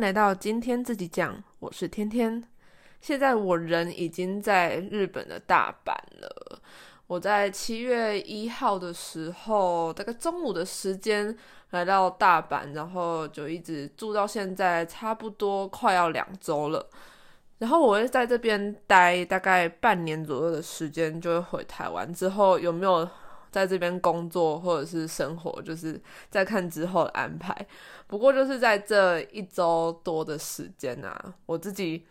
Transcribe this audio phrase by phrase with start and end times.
[0.00, 2.42] 来到今天自己讲，我是天天。
[3.00, 6.60] 现在我人已经在日本的大阪了。
[7.06, 11.34] 我在七月一号的时候，大概中午的时间
[11.70, 16.86] 来到大阪，然后就一直住到现在，差不多快要两周了。
[17.58, 22.12] 然后我会在这边待大概半年左右的时间，就会回台湾。
[22.12, 23.08] 之后有没有
[23.56, 27.56] 在这边工作或者是生活，就是再看之后的安排。
[28.06, 32.04] 不过就是在这一周多的时间啊，我自己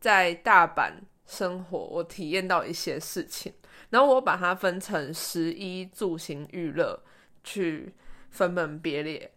[0.00, 0.92] 在大阪
[1.26, 3.52] 生活，我体验到一些事情。
[3.90, 6.98] 然后我把它分成食衣住行娱乐
[7.44, 7.94] 去
[8.30, 9.30] 分门别列，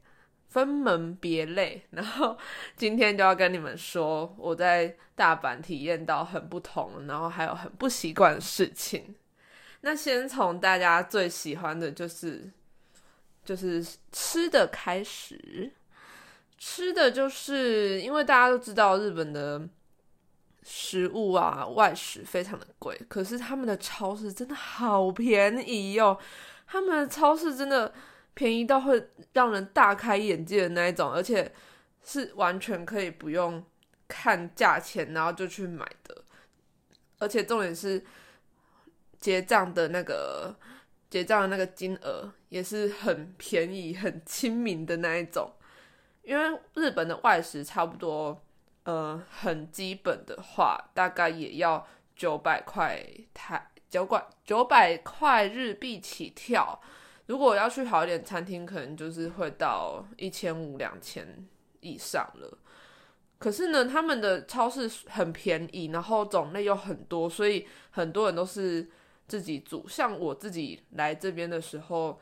[0.48, 1.84] 分门别类。
[1.90, 2.38] 然后
[2.78, 9.14] 今天就要跟你们说，我在大阪体验到很不同，然后还有很不习惯的事情。
[9.86, 12.52] 那先从大家最喜欢的就是
[13.44, 15.72] 就是吃的开始，
[16.58, 19.70] 吃的就是因为大家都知道日本的。
[20.68, 26.20] 食物啊，外食非常的贵，可是他们的超市真的好便宜哟！
[26.66, 27.94] 他们的超市真的
[28.34, 31.54] 便宜到会让人大开眼界的那一种，而且
[32.04, 33.64] 是完全可以不用
[34.08, 36.24] 看价钱，然后就去买的。
[37.20, 38.04] 而且重点是
[39.26, 40.56] 结账的那个
[41.10, 45.52] 结账的那个金额也是很便宜、很亲民的那一种，
[46.22, 48.40] 因为日本的外食差不多。
[48.84, 53.04] 呃，很基本的话，大概也要九百块
[53.34, 56.80] 台九百九百块日币起跳。
[57.26, 61.48] 如果要去好一点餐厅，可能就是会到一千五两千
[61.80, 62.60] 以上了。
[63.40, 68.88] 可是呢，他们的超市很便宜，然后种类又很多，所以很多人都是
[69.28, 69.88] 自己煮。
[69.88, 72.20] 像我自己来这边的时候，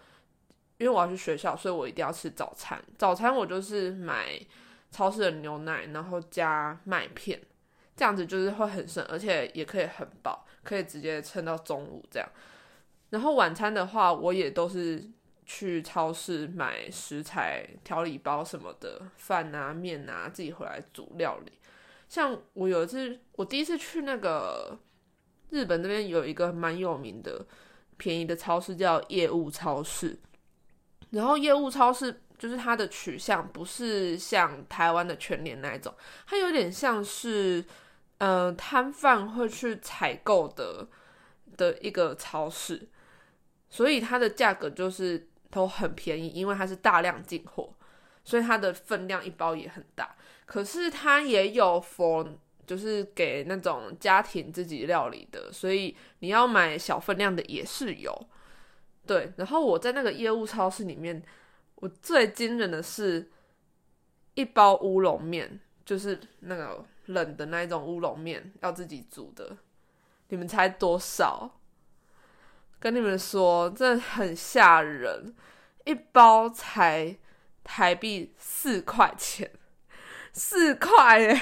[0.78, 2.84] 因为我要去学校，所以我一定要吃早餐。
[2.98, 4.40] 早餐我就是买。
[4.96, 7.42] 超市的牛奶，然后加麦片，
[7.96, 12.30] 这样子就是会很省，而且也可以很饱，可以直接撑到中午这样。
[13.10, 15.04] 然后晚餐的话，我也都是
[15.48, 21.52] 去超市买食材、调理包什么的，饭啊、面啊，自己回来煮料理。
[22.08, 24.78] 像我有一次，我第一次去那个
[25.54, 27.46] 日本那边有一个蛮有名的
[27.96, 30.20] 便宜的超市，叫业务超市。
[31.12, 32.20] 然后业务超市。
[32.36, 35.94] 就是它的取向不是像台湾的全联那一种，
[36.28, 37.64] 它有点像是，
[38.18, 40.86] 嗯，摊贩会去采购的
[41.56, 42.90] 的一个超市，
[43.70, 47.74] 所以它的价格就是都很便宜，因为它是大量进货，
[48.26, 50.14] 所以它的分量一包也很大。
[50.46, 52.28] 可是它也有 for
[52.66, 58.28] 就是给那种家庭自己料理的，所以你要买小分量的也是有。
[59.06, 61.24] 对，然后我在那个业务超市里面。
[61.78, 63.30] 我最惊人的是，
[64.36, 69.58] 一包乌龙面，就是那个冷的那一种乌龙面，要自己煮的。
[70.30, 71.60] 你们猜多少？
[72.80, 75.36] 跟你们说，这很吓人，
[75.84, 77.18] 一包才
[77.66, 79.52] 台币四块钱，
[80.32, 81.42] 四块耶！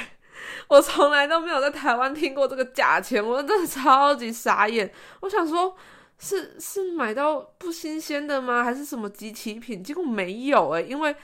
[0.71, 4.91] 我从来都没有在台湾听过这个价钱，我真的超级傻眼。
[5.19, 5.75] 我想说。
[6.23, 8.63] 是是买到不新鲜的吗？
[8.63, 9.83] 还是什么集齐品？
[9.83, 11.15] 结果没有诶，因为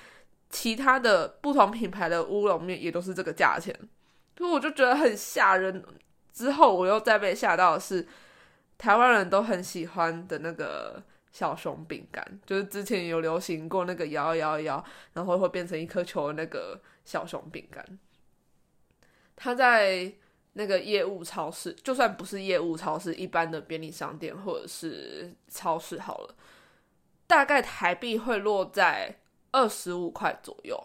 [0.49, 3.71] 其他的不同品牌的乌龙面也都是这个价钱，
[4.35, 5.85] 所以我就觉得很吓人。
[6.33, 8.07] 之后我又再被吓到的是，
[8.79, 10.99] 台湾人都很喜欢的那个
[11.31, 14.83] 小熊饼干，就是之前有流行过那个摇摇摇，
[15.13, 17.85] 然后会变成一颗球的那个小熊饼干，
[19.37, 20.11] 他在。
[20.59, 26.35] 那个业务超市，就算不是业务超市，一般的便利商店或者是超市好了，
[27.27, 29.19] 大概台币会落在
[29.51, 30.75] 二十五块左右。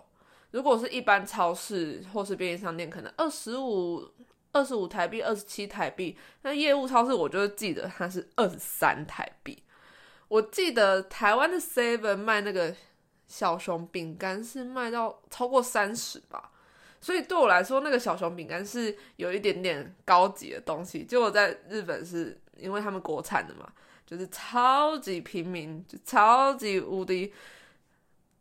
[0.50, 4.06] 如果是一般超市或是便利商店，可能二十五、
[4.52, 6.18] 二十五台币、二十七台币。
[6.42, 9.62] 那业务超市，我就记得它是二十三台币。
[10.28, 12.76] 我记得台湾的 Seven 卖那个
[13.26, 16.51] 小熊饼干是卖到超过三十吧。
[17.02, 21.04] 所以对我来说，那个小熊饼干是有一点点高级的东西。
[21.04, 23.70] 结果在日本是因为他们国产的嘛，
[24.06, 27.34] 就是超级平民，就超级无敌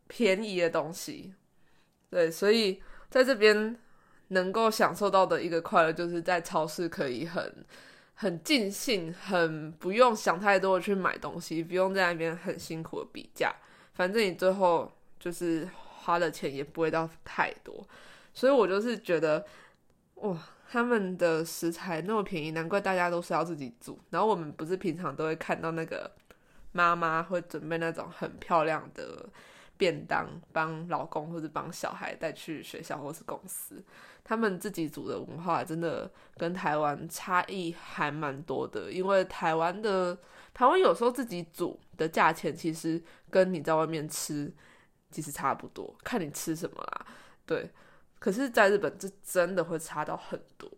[0.08, 1.34] 便宜的东西。
[2.12, 2.80] 对，所以
[3.10, 3.75] 在这边
[4.28, 7.66] 能够享受到的一个快乐，就是在超市可以很
[8.13, 13.52] 很尽兴，很不用想太多的去买东西，不用在那边很辛苦的比价，
[13.96, 17.84] 反正你最后就是花的钱也不会到太多。
[18.33, 19.45] 所以我就是觉得，
[20.16, 20.38] 哇，
[20.69, 24.00] 他们的食材那么便宜，难怪大家都是要自己煮。
[24.10, 26.10] 然后我们不是平常都会看到那个
[26.72, 29.28] 妈妈会准备那种很漂亮的
[29.78, 33.83] 便当，帮老公或者帮小孩带去学校或是公司。
[34.24, 40.18] 他们自己煮的文化真的跟台湾差异还蛮多的，因为台湾的
[40.54, 43.01] 台湾有时候自己煮的价钱其实
[43.31, 44.54] 跟你在外面吃
[45.10, 47.06] 其实差不多，看你吃什么啦。
[47.48, 47.69] 对，
[48.21, 50.69] 可是，在日本这真的会差到很多。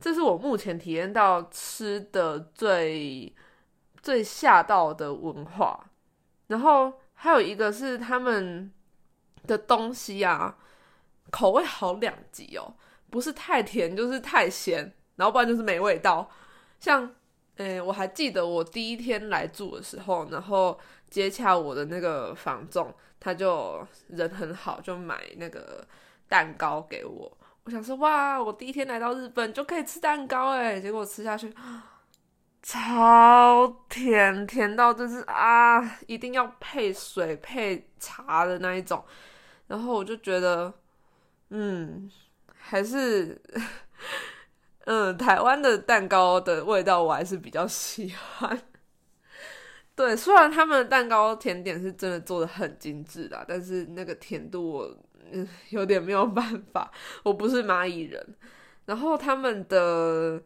[0.00, 3.36] 这是我目前体验到吃的最
[4.00, 5.90] 最吓到的文化。
[6.46, 8.72] 然后还有一个是他们
[9.46, 10.56] 的东西啊。
[11.30, 12.74] 口味好两极哦，
[13.10, 16.26] 不是太甜就是太咸，然后不然就是没味道。
[16.80, 17.14] 像，
[17.56, 20.80] 诶，我还记得我第一天来住的时候，然后
[21.10, 25.86] 接洽我的那个房仲，他就人很好，就买那个
[26.28, 27.38] 蛋糕给我。
[27.64, 31.54] 我想说，哇，我第一天来到日本就可以吃蛋糕诶，结果吃下去
[32.62, 39.04] 超甜，甜到就是啊，一定要配水配茶的那一种。
[39.66, 40.72] 然后我就觉得。
[41.50, 42.10] 嗯，
[42.58, 43.40] 还是
[44.84, 48.67] 嗯，台湾的蛋糕的味道我还是比较喜欢。
[49.98, 54.96] 对，虽然他们的蛋糕甜点是真的做的很精致的，但是那个甜度我
[55.32, 56.88] 嗯有点没有办法，
[57.24, 58.36] 我不是蚂蚁人。
[58.84, 60.40] 然后他们的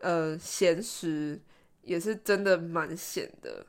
[0.00, 1.38] 呃咸食
[1.82, 3.66] 也是真的蛮咸的，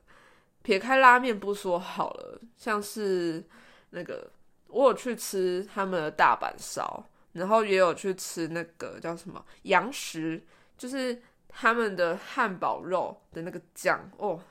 [0.61, 3.43] 撇开拉面不说好了，像是
[3.89, 4.31] 那个。
[4.67, 10.41] 我有去吃他们的大阪烧，然后也有去吃那个叫什么羊食，
[10.77, 14.41] 就是他们的汉堡肉的那个酱，哦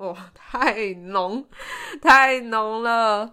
[0.00, 1.46] 哦，太浓，
[2.00, 3.30] 太浓了。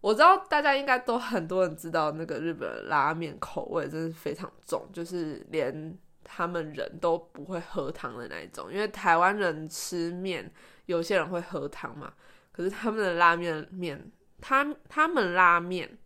[0.00, 5.94] 我知道大家应该都很多人知道，那个日本拉面口味真是非常重，就是连
[6.24, 8.72] 他们人都不会喝汤的那一种。
[8.72, 10.50] 因为台湾人吃面，
[10.86, 12.10] 有些人会喝汤嘛，
[12.50, 14.10] 可是他们的拉面面。
[14.42, 15.98] 他他们拉面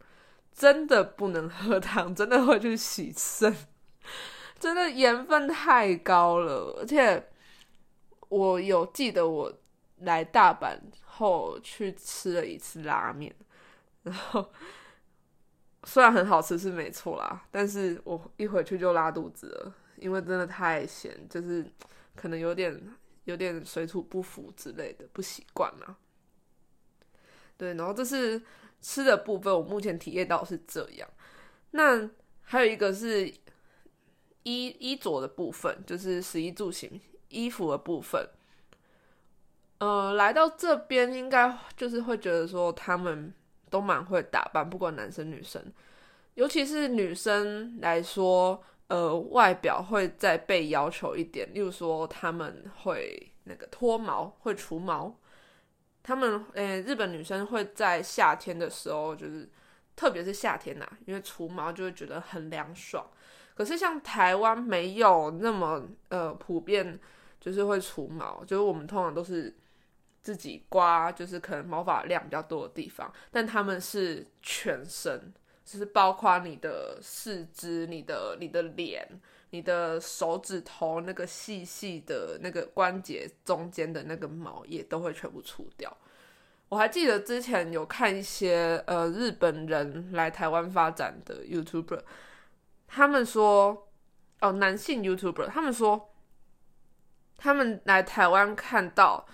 [0.53, 3.57] 真的不能喝汤，真的会去洗肾，
[4.59, 6.77] 真的盐分太高了。
[6.81, 7.31] 而且
[8.31, 9.53] 我有记得我
[10.05, 13.35] 来大阪后去吃了一次拉面，
[14.03, 14.53] 然后
[15.85, 21.65] 虽然很好吃是没错啦，但是我一回去就拉肚子了，因为真的太咸，就是
[22.15, 22.81] 可能有点
[23.25, 25.99] 有点水土不服之类的，不习惯了。
[27.57, 28.43] 对，然后这是
[28.81, 31.09] 吃的部分，我目前体验到是这样。
[31.71, 32.11] 那
[32.43, 33.27] 还有一个是
[34.43, 38.29] 衣衣着的部分，就是食衣住行衣服的部分。
[39.85, 43.31] 呃，来到这边应该就是会觉得说他们
[43.69, 45.63] 都蛮会打扮，不管男生女生，
[46.37, 55.15] 尤其是女生来说，呃，外表会再被要求一点，例如说他们会那个脱毛，会除毛。
[56.03, 59.47] 他们诶，日本女生会在夏天的时候，就是
[59.95, 63.07] 特别是夏天呐，因为除毛就会觉得很凉爽。
[63.55, 66.99] 可是像台湾没有那么呃普遍，
[67.39, 69.55] 就是会除毛，就是我们通常都是
[70.25, 73.13] 自己刮，就是可能毛发量比较多的地方。
[73.31, 75.33] 但他们是全身，
[75.65, 79.07] 就是包括你的四肢、你的你的脸。
[79.51, 85.97] 你的手指头那个细细的那个关节中间的那个毛也都会全部除掉。
[86.69, 92.01] 我还记得之前有看一些呃日本人来台湾发展的 YouTuber，
[92.89, 93.87] 他们说
[94.41, 96.13] 哦男性 YouTuber，他们说
[97.37, 99.25] 他们来台湾看到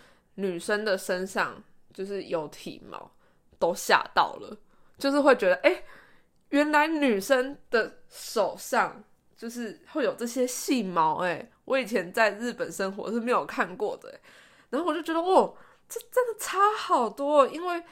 [0.41, 3.11] 女生的身上就是有体毛，
[3.59, 4.57] 都吓到了，
[4.99, 5.83] 就是会觉得哎，
[6.49, 9.05] 原来女生的手上。
[9.37, 14.21] 就是会有这些细毛，哎，我以前在日本生活是没有看过的，
[14.69, 15.57] 然后我就觉得，哦，
[15.89, 17.47] 这真的差好多。
[17.47, 17.83] 因为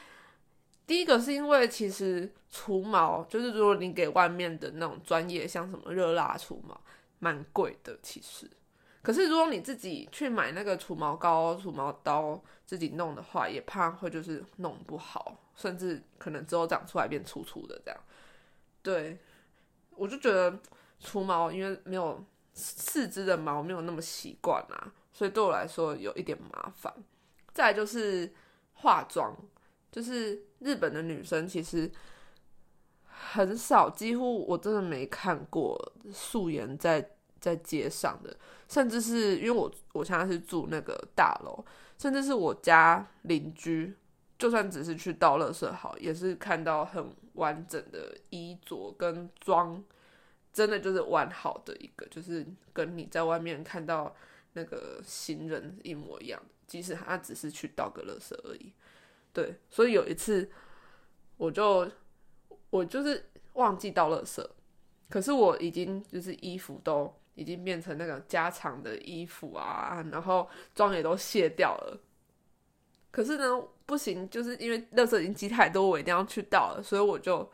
[0.85, 6.79] 第一个是因为其实除毛，就是如果你给外面的那种专业，像什么热蜡除毛，
[7.17, 7.97] 蛮贵的。
[8.03, 8.47] 其实，
[9.01, 17.99] 可是如果你自己去买那个除毛膏、除毛刀自己弄的话，也怕会就是弄不好，甚至可能之后长出来变粗粗的这样。
[18.81, 19.17] 对，
[19.95, 20.59] 我就觉得。
[21.01, 26.93] 除毛，因为没有四肢的毛没有那么习惯啊，所以对我来说有一点麻烦。
[27.53, 28.29] 再就是
[28.73, 29.33] 化妆，
[29.89, 31.89] 就是日本的女生其实
[33.05, 38.35] 很少，几乎我真的没看过素颜在在街上的，
[38.67, 41.63] 甚至是因为我我现在是住那个大楼，
[41.97, 43.95] 甚至是我家邻居，
[44.37, 49.83] 就算只是去倒垃圾好，也是看到很完整的衣着跟妆。
[50.51, 52.43] 真的就是完好的一个，就是
[52.73, 54.13] 跟你在外面看到
[54.53, 58.73] 那个行人一模一样，即使他只是去倒个垃圾而已。
[59.31, 60.49] 对，所以有一次
[61.37, 61.89] 我就
[62.71, 64.43] 我就是忘记倒垃圾，
[65.07, 71.97] 可是我已经就是衣服都已经变成那个加长的衣服啊，然后妆也都卸掉了。
[73.11, 77.49] 可是呢，不行，就是因为垃圾已经积太多，我一定要去倒了，所以我就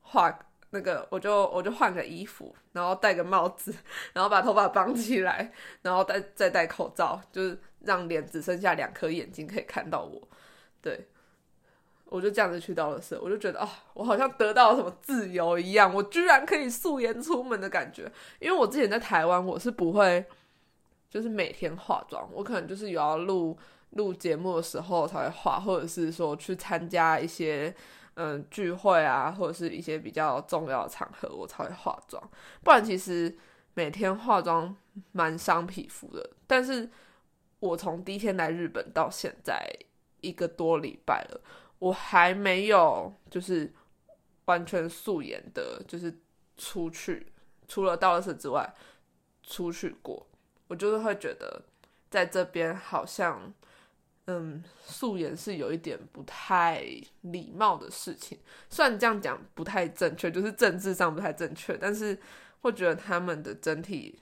[0.00, 0.36] 画
[0.70, 3.74] 那个，我就我就换个衣服，然后戴个帽子，
[4.12, 10.28] 然后把头发绑起来，然后戴再戴口罩，就是让脸只剩下两颗眼睛可以看到我。
[10.82, 11.06] 对，
[12.10, 18.10] 我就这样子去倒垃圾，我就觉得啊，我好像得到了什么自由一样，我居然可以素颜出门的感觉。
[18.40, 20.22] 因为我之前在台湾，我是不会
[21.08, 23.56] 就是每天化妆，我可能就是有要录。
[23.94, 27.74] 录节目的时候才会化，或者是说去参加一些
[28.14, 32.22] 嗯聚会啊，或者是一些比较重要的场合，我才会化妆。
[32.62, 33.36] 不然其实
[33.74, 34.72] 每天化妆
[35.10, 36.30] 蛮伤皮肤的。
[36.46, 36.88] 但是
[37.58, 39.68] 我从第一天来日本到现在
[40.20, 41.40] 一个多礼拜了，
[41.80, 43.70] 我还没有就是
[44.44, 46.16] 完全素颜的，就是
[46.56, 47.26] 出去
[47.66, 48.72] 除了到了时之外
[49.42, 50.24] 出去过，
[50.68, 51.64] 我就是会觉得
[52.08, 53.52] 在这边好像。
[54.26, 56.84] 嗯，素颜是有一点不太
[57.22, 58.38] 礼貌的事情。
[58.68, 62.16] 虽然这样讲不太正确，就是政治上不太正确，但是
[62.60, 64.20] 会觉得他们的整体、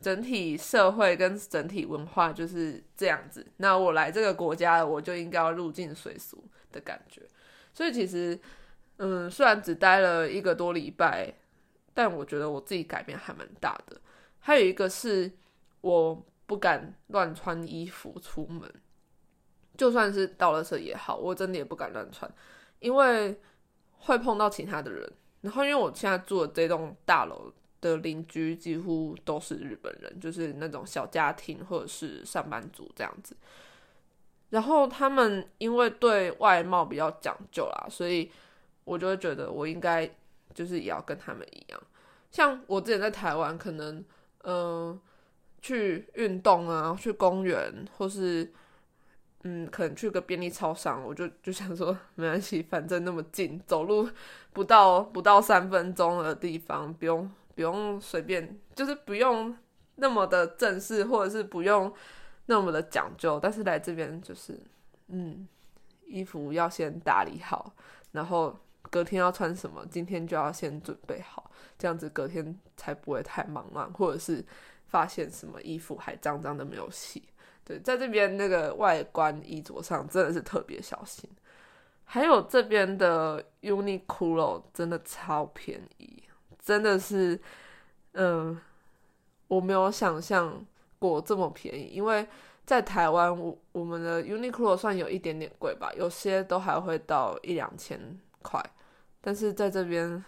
[0.00, 3.44] 整体社会跟整体文化就是这样子。
[3.56, 7.22] 那我来这个国家，我就应该要入境随俗的感觉。
[7.72, 8.38] 所以其实，
[8.96, 11.32] 嗯，虽然只待了一个多礼拜，
[11.94, 14.00] 但我觉得我自己改变还蛮大的。
[14.40, 15.30] 还有一个是，
[15.82, 18.68] 我不敢乱穿衣服出门。
[19.76, 22.30] 就算是到了车也好，我真的也不敢乱穿，
[22.80, 23.40] 因为
[23.98, 25.10] 会碰到其他的人。
[25.40, 33.34] 然后，因为我现在住的这栋大楼的邻居几乎都是日本人，就是那种小家庭或者是上班族这样子。
[34.52, 38.30] 然后他们因为对外貌比较讲究啦，所以
[38.84, 40.08] 我就会觉得我应该
[40.54, 41.82] 就是也要跟他们一样。
[42.30, 44.04] 像我之前在台湾，可能
[44.44, 45.00] 嗯
[45.60, 48.52] 去运动啊，去公园或是。
[49.44, 54.08] 嗯，可能去个便利超商，我就就想说没关系，反正那么近，走路
[54.52, 59.52] 不到不到三分钟的地方，不用不用随便，就是不用
[59.96, 61.92] 那么的正式，或者是不用
[62.46, 63.38] 那么的讲究。
[63.40, 64.58] 但是来这边就是，
[65.08, 65.46] 嗯，
[66.06, 67.74] 衣服要先打理好，
[68.12, 68.58] 然后
[68.90, 74.44] 隔天要穿什么，今天就要先准备好，这样子隔天才不会太忙乱，或者是
[74.86, 77.22] 发现什么衣服还脏脏的没有洗。
[77.64, 81.30] 对，在这边那个外观衣着上真的是特别小心，
[82.04, 86.24] 还有这边的 Uniqlo 真的超便宜，
[86.58, 87.40] 真的是，
[88.14, 88.60] 嗯，
[89.46, 90.66] 我没有想象
[91.02, 92.26] 过这么便宜，因为
[92.64, 97.98] 在台湾，我我们的 Uniqlo 算有一点点贵吧，有些都还会到一两千
[98.42, 98.62] 块，
[99.20, 100.24] 但是在这边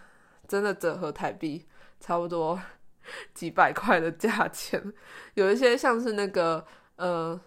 [0.48, 1.64] 真的折合台币
[2.00, 2.60] 差不多
[3.32, 4.82] 几百块的价钱，
[5.34, 6.64] 有一些像是那个。
[6.96, 7.40] 呃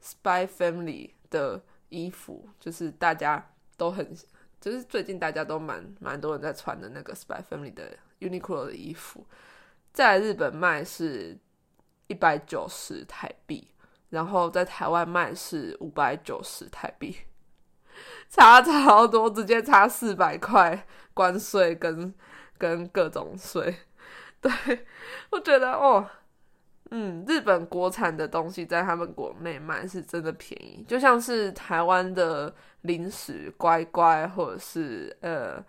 [0.00, 4.14] ，Spy Family 的衣服就是大家都很，
[4.60, 9.26] 就是最近大家都蛮蛮多人在穿的那个 Spy Family 的 Uniqlo 的衣服，
[9.92, 11.36] 在日本卖是
[12.12, 13.66] 一百九十台币，
[14.10, 17.16] 然后在台湾卖是五百九十台币，
[18.28, 22.12] 差超多，直接差四百块关税跟
[22.58, 23.74] 跟各种税，
[24.42, 24.52] 对
[25.30, 26.06] 我觉得哦。
[26.94, 35.64] 嗯，日本国产的东西在他们国内卖是真的便宜，就像是台湾的零食乖乖，或者是呃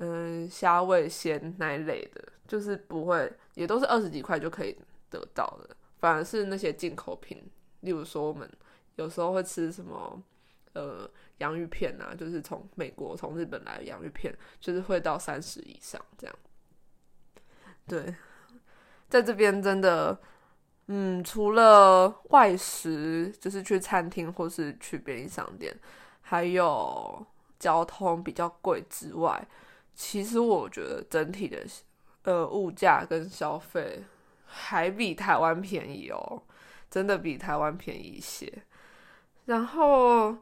[0.00, 4.76] 嗯虾味鲜那一类的，就是不会也都是二十几块就可以
[5.08, 7.42] 得到的，反而是那些进口品，
[7.80, 8.50] 例如说我们
[8.96, 10.22] 有时候会吃什么
[10.74, 16.36] 呃洋芋片啊，就是从美国从日本来的洋芋片，就是会到三十以上这样。
[17.86, 18.14] 对，
[19.08, 20.18] 在这边真的。
[20.88, 25.76] 嗯，除了外食，就是去餐厅或是去便利商店，
[26.20, 27.26] 还有
[27.58, 29.44] 交通比较贵之外，
[29.96, 31.66] 其实我觉得整体的
[32.22, 34.04] 呃物价跟消费
[34.56, 36.42] 还比台湾便宜哦，
[36.90, 38.52] 真的比台湾便宜一些。
[39.44, 40.36] 然后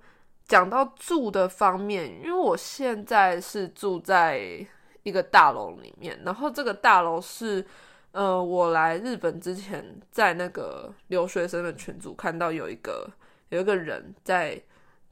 [0.46, 4.66] 讲到住的方面，因为我现在是住在
[5.02, 7.66] 一个大楼里面，然后这个大楼是。
[8.14, 13.10] 呃，我来日本之前，在那个留学生的群组看到有一个
[13.48, 14.62] 有一个人在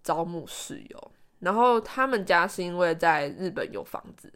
[0.04, 4.32] 招募室友，然后他们家是因为在日本有房子，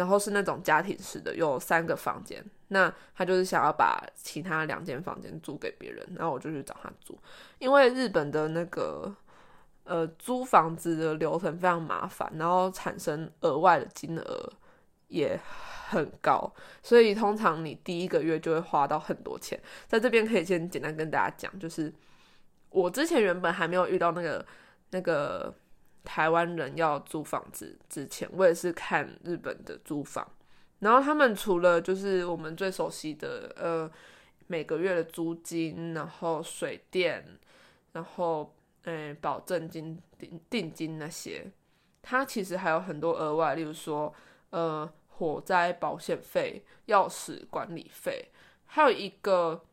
[0.00, 7.18] 然后是那种家庭式的，有三个房间，那他就是想要把其他两间房间租给别人，然后我就去找他租，
[7.58, 9.14] 因为日本的那个
[9.84, 14.50] 呃租房子的流程非常麻烦，然后产生额外的金额
[15.08, 15.38] 也
[15.90, 16.50] 很高，
[16.82, 19.60] 所以通常你第一个月就会花到很多钱。
[19.86, 21.92] 在这边可以先简单跟大家讲，就是
[22.70, 24.46] 我之前原本还没有遇到那个
[24.92, 25.54] 那个
[26.04, 30.26] 台湾人要租房子之前，我也是看日本的租房，
[30.80, 33.90] 然后他们除了就是我们最熟悉的呃。
[34.46, 37.24] 每个月的租金，然后水电，
[37.92, 38.52] 然后
[38.82, 41.48] 诶保证金、定定金那些，
[42.02, 44.12] 它其实还有很多额外，例如说
[44.50, 48.28] 呃火灾保险费、钥匙管理费，
[48.66, 49.64] 还有一个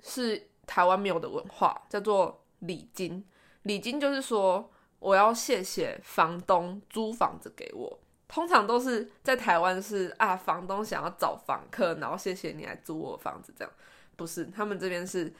[0.00, 3.24] 是台湾没有的文化，叫做礼金。
[3.62, 7.98] 礼金就是说我要谢谢房东租房子给我。
[8.28, 13.72] 通常都是在台湾是啊，房东想要找房客，然后谢谢你来租我房子，这样
[14.16, 14.46] 不是？
[14.46, 15.32] 他们这边是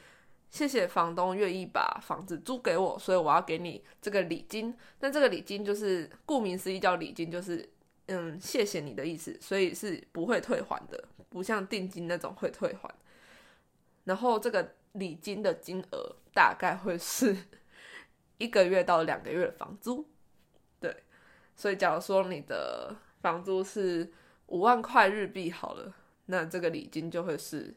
[0.49, 4.73] 谢谢房东愿意把房子租给我，所以我要给你这个礼金。
[5.01, 7.69] 那这个礼金就是顾名思义叫礼金，就是
[8.05, 12.89] 嗯谢谢你的意思，所以是不会退还的，不像定金那种会退还。
[14.05, 17.35] 然后这个礼金的金额大概会是
[18.37, 20.07] 一个月到两个月的房租。
[20.79, 21.03] 对
[21.55, 24.11] 所以，假如说你的房租是
[24.47, 25.93] 五万块日币好了，
[26.27, 27.75] 那这个礼金就会是，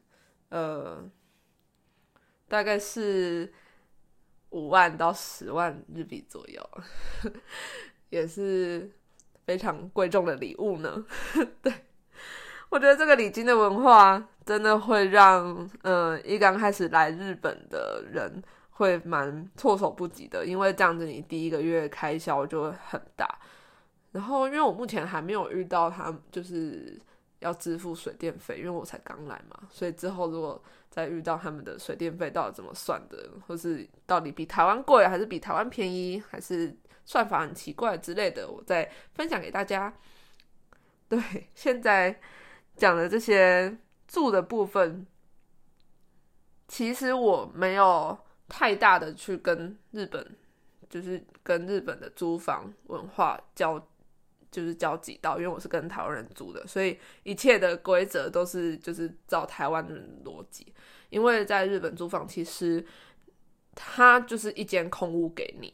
[0.50, 1.02] 呃，
[2.46, 3.50] 大概是
[4.50, 6.70] 五万到十万日币左右，
[8.10, 8.90] 也是
[9.46, 11.04] 非常贵重的礼物呢。
[11.62, 11.72] 对，
[12.68, 18.42] 我觉得这个礼金的文化真的会让，嗯，一刚开始来日本的人
[18.80, 23.38] 会蛮措手不及的，因为这样子你第一个月开销就会很大。
[24.12, 26.98] 然后，因为我目前还没有遇到他就是
[27.40, 39.92] 要支付水电费，因为我才刚来嘛，所以之后如果再遇到他们的水电费到底怎么算的，或是到底比台湾贵还是比台湾便宜，还是算法很奇怪之类的，我再分享给大家。
[41.08, 41.20] 对，
[41.54, 42.18] 现在
[42.76, 43.76] 讲的这些
[44.08, 45.06] 住的部分，
[46.66, 48.18] 其实我没有
[48.50, 50.36] 太大的去跟日本，
[50.90, 53.82] 就是跟日本的租房文化交。
[54.52, 60.74] 就是交集到，因为我是跟台湾人租的，所以一切的规则都是就是照台湾人逻辑。
[61.08, 62.84] 因为在日本租房，其实
[63.76, 65.72] 它就是一间空屋给你，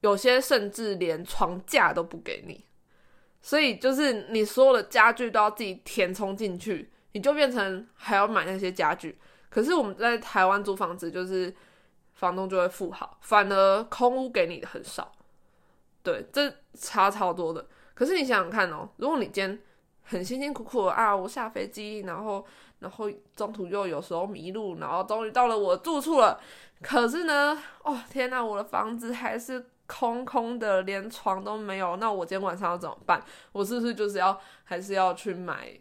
[0.00, 2.64] 有些甚至连床架都不给你，
[3.40, 9.16] 所以就是你所有的家具都要自己填充进去，你就变成还要买那些家具。
[9.48, 11.54] 可是我们在台湾租房子，就是
[12.16, 15.12] 房东就会付好，反而空屋给你的很少。
[16.02, 17.66] 对，这差超多的。
[17.94, 19.58] 可是你想想看哦，如果你今天
[20.02, 22.44] 很辛辛苦苦啊，我下飞机，然后
[22.80, 26.40] 然后中途又有时候迷路，然后终于到了我住处了。
[26.82, 31.96] 可是呢，哦天哪，我的房子还是空空的，连床都没有。
[31.96, 33.22] 那我今天晚上要怎么办？
[33.52, 35.78] 我是不是就是要还是要去买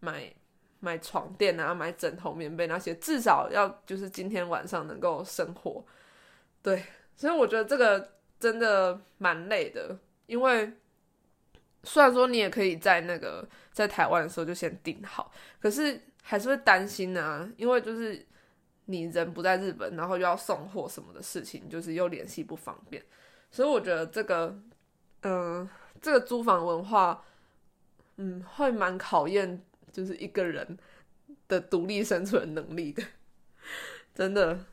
[0.00, 0.32] 买
[0.80, 5.84] 买床垫啊，买枕头、棉被那些，至少要就是今天晚上能够生活。
[6.60, 6.82] 对，
[7.14, 10.72] 所以我觉得这个真的蛮累的，因为。
[11.82, 18.22] 虽然说你也可以在那个在台湾的时候就先订好，可是还是会担心啊，因为就是
[18.84, 23.02] 你人不在日本，然后又要送货什么的事情，就是又联系不方便，
[23.50, 24.54] 所以我觉得这个，
[25.22, 25.66] 嗯，
[26.02, 27.24] 这个租房文化，
[28.16, 30.78] 嗯，会蛮考验就是一个人
[31.48, 33.02] 的独立生存能力的，
[34.14, 34.64] 真的，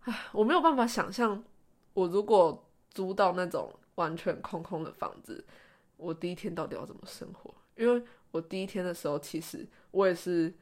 [0.00, 1.42] 唉，我没有办法想象，
[1.94, 5.44] 我如果租到那种完全空空的房子。
[5.98, 7.54] 我第一天到底要怎么生活？
[7.74, 10.52] 因为我第一天的时候，其实我也是，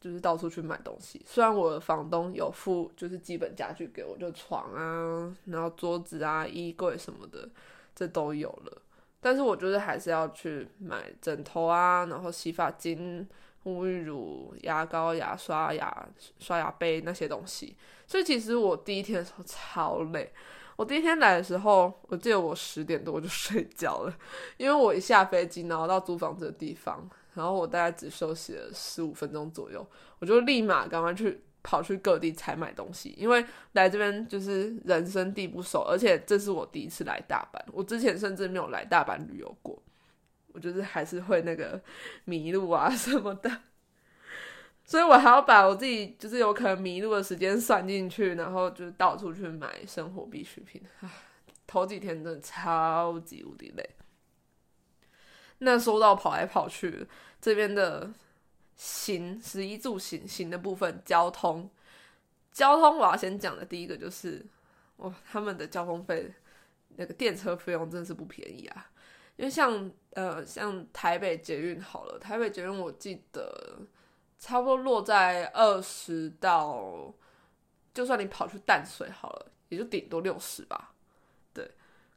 [0.00, 1.24] 就是到处去买东西。
[1.24, 7.48] 虽然我的房东有付就是基本家具给我，就床啊，然后桌子啊、衣柜什么的，
[7.94, 8.82] 这都有了。
[9.22, 13.26] 但是我就是还是要去买枕头啊，然后洗发精、
[13.64, 16.08] 沐浴乳、牙膏、牙刷、牙
[16.40, 17.76] 刷牙杯那些东西。
[18.06, 20.32] 所以其实我第一天的时候超累。
[20.74, 24.18] 我第一天来的时候，我记得我十点多就 睡觉了，
[24.56, 29.86] 因为我一下飞机，然后到租房子的地方，然后我大概只休息了十五分钟左右，
[30.18, 39.82] 我就立马赶快去跑去各地采买东西，因为来这边就是人生地不熟，而且这是我第一次来大阪，我之前甚至没有来大阪旅游过，
[40.48, 41.80] 我就是还是会那个
[42.24, 43.50] 迷路啊什么的。
[44.84, 50.82] 所以我还要把我自己就是有可能迷路的时间算进去，然后就到处去买生活必需品。
[51.68, 53.90] 头几天真的超级无敌累。
[55.58, 57.06] 那说到跑来跑去，
[57.40, 58.12] 这边的
[58.84, 61.70] 行、食衣住行、行的部分，交通，
[62.50, 64.44] 交通我要先讲的第一个就是
[64.96, 66.28] 哇，他们的交通费
[66.96, 68.90] 那个电车费用真的是不便宜啊。
[69.36, 73.78] 因为像呃像台北捷运好了，台北捷运我记得
[74.40, 77.14] 差不多落在二十到，
[77.94, 80.92] 就算你跑去淡水好了，也就顶多六十吧。
[81.54, 81.70] 对，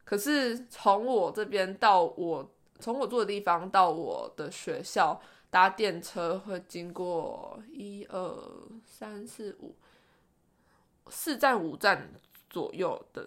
[0.04, 5.20] 可是从我这边到我从我住的地方到我的学校
[5.56, 9.74] 搭电车会经过一二三四五
[11.08, 12.12] 四站五站
[12.50, 13.26] 左右的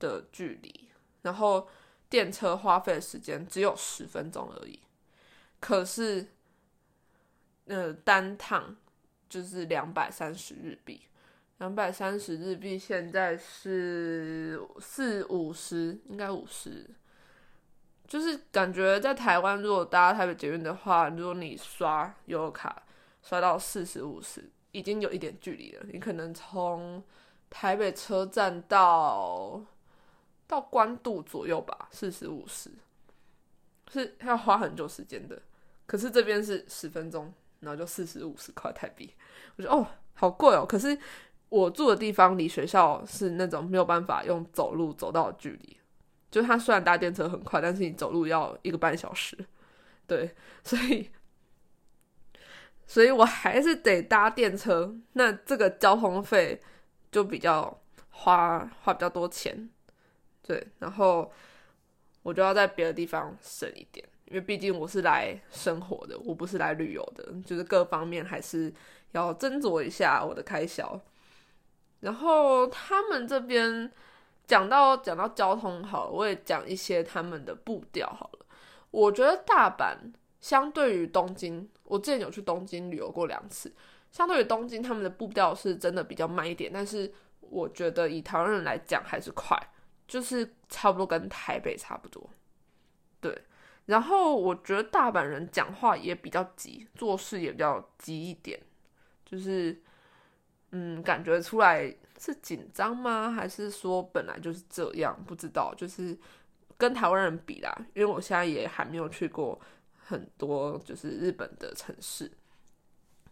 [0.00, 0.88] 的距离，
[1.22, 1.68] 然后。
[2.12, 4.78] 电车花费的时间只有十分钟而已，
[5.60, 6.28] 可是，
[7.64, 8.76] 呃，单趟
[9.30, 11.00] 就是两百三十日币，
[11.56, 16.86] 两百三十日币现在是四五十，应该五十，
[18.12, 22.82] 就是感觉在台湾如果搭台北捷运的话，如果你刷悠游卡
[23.22, 27.02] 刷到四十五十，已经有一点距离了，你可能从
[27.48, 29.62] 台北车站到。
[30.44, 32.70] 到关渡左右吧，四十五十，
[33.90, 35.40] 是要花很久时间的。
[35.86, 39.14] 可是这边是十分钟，然后就四十五十块台币，
[39.56, 40.66] 我觉得哦，好贵哦。
[40.68, 40.98] 可是
[41.48, 45.78] 我住的地方离学校是那种没有办法用走路走到的距离，
[46.32, 49.38] 就它虽然搭电车很快，但是你走路要一个半小时。
[50.06, 51.10] 对， 所以，
[52.86, 54.96] 所以我还是得搭电车。
[55.12, 56.60] 那这个交通费
[57.10, 59.68] 就比较花花比较多钱。
[60.42, 61.30] 对，然后
[62.22, 68.72] 我就要在别的地方省一点，因为毕竟我是来生活的，我不是来旅游的，就是各方面还是
[69.12, 70.98] 要斟酌一下我的开销。
[72.00, 73.92] 然后他们这边
[74.46, 78.46] 讲到讲到交通好，我也讲一些他们的步调好了。
[78.90, 79.96] 我觉得大阪
[80.40, 83.72] 相对于东京，我之前有去东京旅游过两次，
[84.10, 89.56] 相对于东京，他们的步调是真的比较慢一点，但是我觉得以台湾人来讲还是快。
[90.08, 92.28] 就是差不多跟台北差不多，
[93.18, 93.44] 对。
[93.86, 98.60] 然后我觉得大阪人讲话也比较急，做事也比较急一点，
[99.24, 99.80] 就是
[100.72, 103.32] 嗯，感觉出来是紧张吗？
[103.32, 105.18] 还是说本来就是这样？
[105.26, 105.74] 不知道。
[105.74, 106.16] 就是
[106.78, 109.60] 跟台湾人比啦，因为我现在也还没有去过
[109.96, 112.30] 很多就是日本的城市，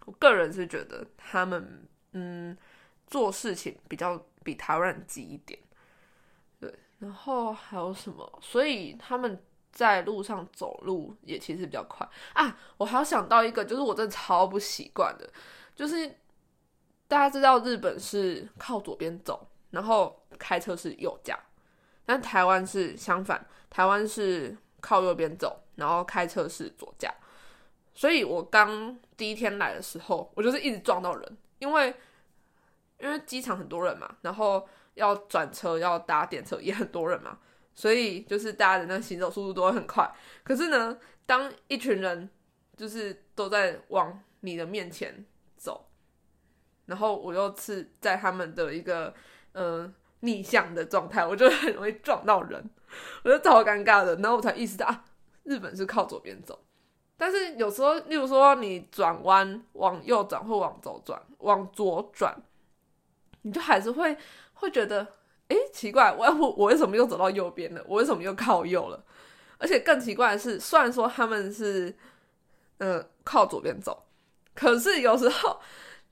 [0.06, 2.56] 我个人是觉得他们嗯
[3.06, 5.58] 做事情比较比台湾人急一点。
[6.58, 8.38] 对然后还有什么？
[8.42, 9.40] 所以他们
[9.72, 12.58] 在路上走路也其实比较快啊！
[12.76, 15.32] 我还要想到一个，就是我真的超不习惯的，
[15.76, 16.12] 就是
[17.10, 21.36] 大家知道日本是靠左边走，然后开车是右驾，
[22.06, 27.12] 但台湾是相反，台湾是靠右边走，然后开车是左驾。
[27.92, 31.92] 所以我刚第一天来的时候，我就是一直撞到人，因为
[33.00, 34.68] 因为机场很多人嘛，然后。
[34.94, 37.38] 要转车要搭电车也很多人嘛，
[37.74, 40.12] 所以就是大家的那行走速度都会很快。
[40.42, 42.28] 可是呢，当一群人
[42.76, 45.24] 就是都在往你的面前，
[46.90, 49.14] 然后我又是在他们的一个
[49.52, 52.68] 呃逆向的状态，我就很容易撞到人，
[53.24, 54.16] 我就超尴尬的。
[54.16, 55.04] 然后我才意识到啊，
[55.44, 56.62] 日本是靠左边走，
[57.16, 62.36] 但是有时候，例如说你转弯往右转或往左转，往左转，
[63.40, 64.18] 你就还是会。
[64.60, 65.00] 会觉得，
[65.48, 67.82] 哎，奇怪，我我我为什么又走到右边了？
[67.88, 69.02] 我为什么又靠右了？
[69.56, 71.96] 而且更奇怪的是，虽然说他们是，
[72.76, 74.04] 嗯，靠左边走，
[74.54, 75.58] 可是有时候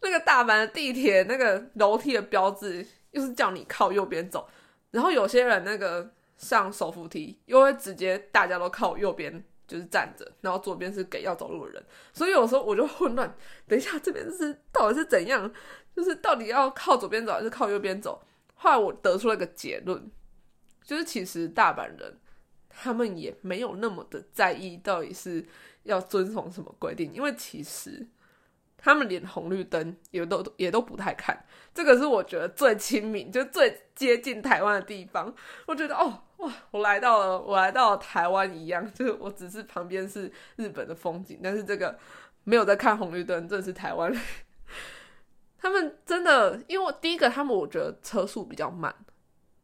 [0.01, 4.49] 那个大阪的地铁那个楼梯的标志又是叫你靠右边走，
[4.91, 13.35] 然后有些人那个上手扶梯又会直接大家都靠右边就是站着，然后左边是给要走路的人，所以有时候我就混乱。
[13.67, 15.53] 等一下，这边是到底是怎样？
[15.95, 18.23] 就是到底要靠左边走还是靠右边走？
[18.55, 20.11] 后来我得出了一个结论，
[20.83, 22.19] 就是其实大阪人
[22.69, 25.45] 他们也没有那么的在意到底是
[25.83, 28.07] 要遵从什么规定，因为其实
[28.79, 31.45] 他们连红绿灯也都也都不太看。
[31.75, 35.35] 这个是我觉得最亲民，就最接近台湾的地方。
[35.67, 41.99] 我觉得哦哇，我来到了我来到了台湾一样，就是我只是旁边是日本的风景，但是这个
[42.45, 44.13] 没有在看红绿灯，这是台湾。
[45.61, 48.95] 他们真的，因为第一个，他们我觉得车速比较慢，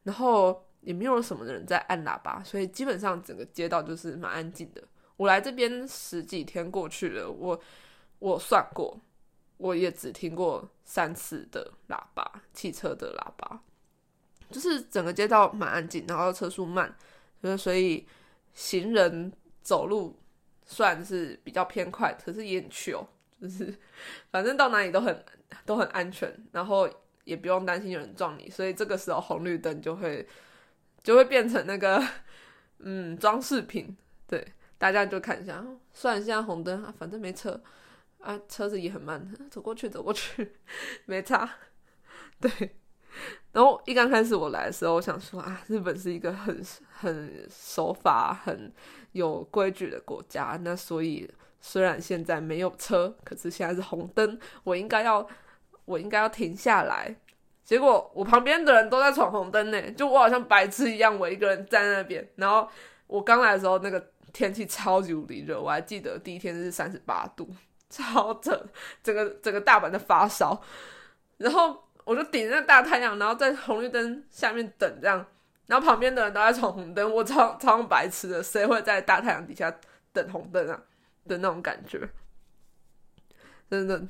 [0.03, 4.83] 然后也没有什么人在按喇叭，所以基本上整个街道就是蛮安静的。
[5.17, 7.61] 我来这边十几天过去了，我
[8.19, 9.01] 我算过，
[9.57, 13.61] 我也只听过三次的喇叭，汽车的喇叭，
[14.51, 16.95] 就是整个街道蛮安静，然后车速慢，
[17.59, 18.07] 所以
[18.53, 20.19] 行人走路
[20.65, 23.07] 算是比较偏快，可是也很趣哦
[23.41, 23.75] 就是
[24.31, 25.25] 反正到哪里都很。
[25.65, 26.91] 都很安全，然后
[27.23, 30.27] 也不用担心有人撞你，所以这个时候红绿灯就会
[31.01, 32.05] 就会变成那个
[32.79, 33.97] 嗯装饰品，
[34.27, 34.45] 对，
[34.79, 37.59] 大家就看一下，虽然现在红灯啊，反正没车
[38.25, 40.57] 啊，车子也很慢，走过去走过去
[41.07, 41.49] 没差，
[42.41, 42.51] 对。
[43.53, 46.61] 然后一刚开始我来的时候，我想说啊，日本是一个很
[46.91, 48.73] 很守法、很
[49.13, 50.59] 有规矩的国家。
[50.63, 55.25] 那所以虽然现在没有车，可是现在是红灯，我应该要
[55.85, 57.15] 我应该要停下来。
[57.63, 62.29] 结果我旁边的人都在闯红灯呢，就我好像白痴一样，我一个人站在那边。
[62.35, 62.69] 然后
[63.07, 67.49] 我刚来的时候，那个天气超级无敌热，我还记得第一天是三十八度，
[67.95, 68.69] 超整，
[69.03, 70.61] 整个整个大阪在发烧。
[71.39, 71.83] 然后。
[72.05, 75.25] 我就顶着大太阳，然后在红绿灯下面等这样，
[75.67, 79.75] 然后旁边的人都在闯红灯，我超超白痴的，谁会在大太阳底下
[80.13, 80.83] 等红灯啊？
[81.27, 82.07] 的那种感觉，
[83.71, 84.07] 真的。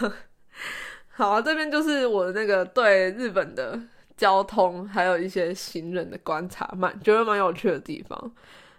[1.12, 3.78] 好，啊这边就是我那个对日本的
[4.16, 8.34] 交通还有一些行人的观察，蛮觉得蛮有趣的地方。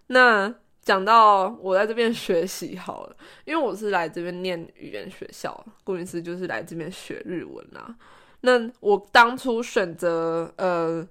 [0.08, 0.52] 那。
[0.84, 3.16] 讲到我在这边学习好了，
[3.46, 7.96] 因为我是来这边念语言学校，顾名思就是来这边学日文啦。
[8.42, 11.08] 那我当初选择呃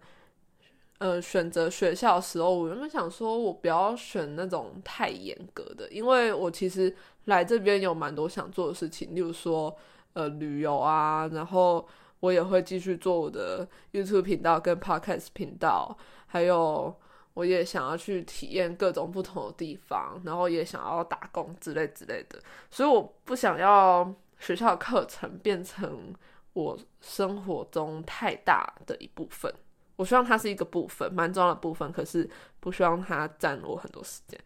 [0.98, 9.74] 呃选择学校的时候，我原本想说我不要选那种太严格的，因为我其实来这边有蛮多想做的事情，例如说
[10.12, 11.88] 呃旅游啊，然后
[12.20, 16.94] 我也会继续做我的 YouTube 频道跟 Podcast 频道，还有。
[17.35, 22.38] 我也想要去体验各种不同的地方，然后也想要打工之类之类的，
[22.71, 26.14] 所以我不想要学校课程变成
[26.53, 29.53] 我生活中太大的一部分。
[29.97, 32.29] 我希望它是一个部分，蛮重要的部分，可是
[32.61, 34.38] 不希望它占我很多时间。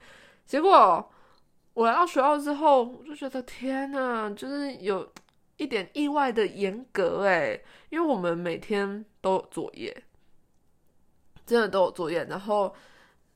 [0.44, 1.10] 结果
[1.74, 5.08] 我来到学校之后，我就觉得天呐，就是有
[5.56, 10.04] 一点意外的严格诶，因为我们每天都有作业。
[11.46, 12.74] 真的都有作业，然后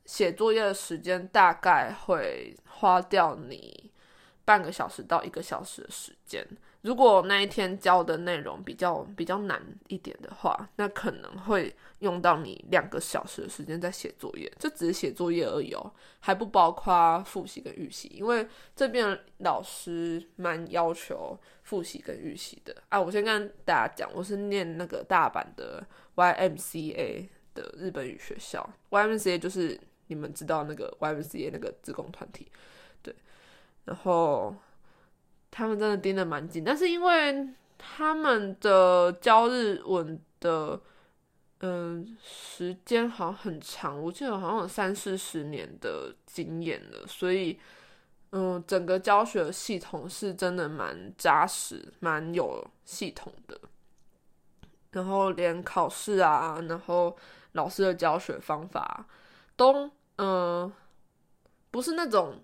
[0.05, 3.90] 写作业的时间大概会花掉你
[4.44, 6.44] 半个小时到一个小时的时间。
[6.83, 14.51] 如果那一天教的内容比较比较难一点的话，那可能会用到你两个小时的时间在写作业。
[14.59, 22.99] 这只是写作业而已哦，还不包括复习跟预习，因为这边老师蛮要求复习跟预习的啊。
[22.99, 27.29] 我先跟大家讲，我是念那个大阪的 YMCA。
[27.55, 32.51] 的日本语学校，YMCA 就是你们知道那个 YMCA 那个自贡团体，
[33.03, 33.15] 对，
[33.85, 34.55] 然后
[35.51, 40.81] 他们真的盯得蛮紧，但是因为他们的教日文的
[41.61, 47.59] 嗯时间好像很长，我记得好像有三四十年的经验了，所以
[48.31, 53.61] 嗯整个教学系统是真的蛮扎实、蛮有系统的，
[54.91, 57.17] 然后连考试啊，然后。
[57.53, 59.07] 老师的教学方法
[59.57, 60.73] 都嗯
[61.71, 62.41] 不是那种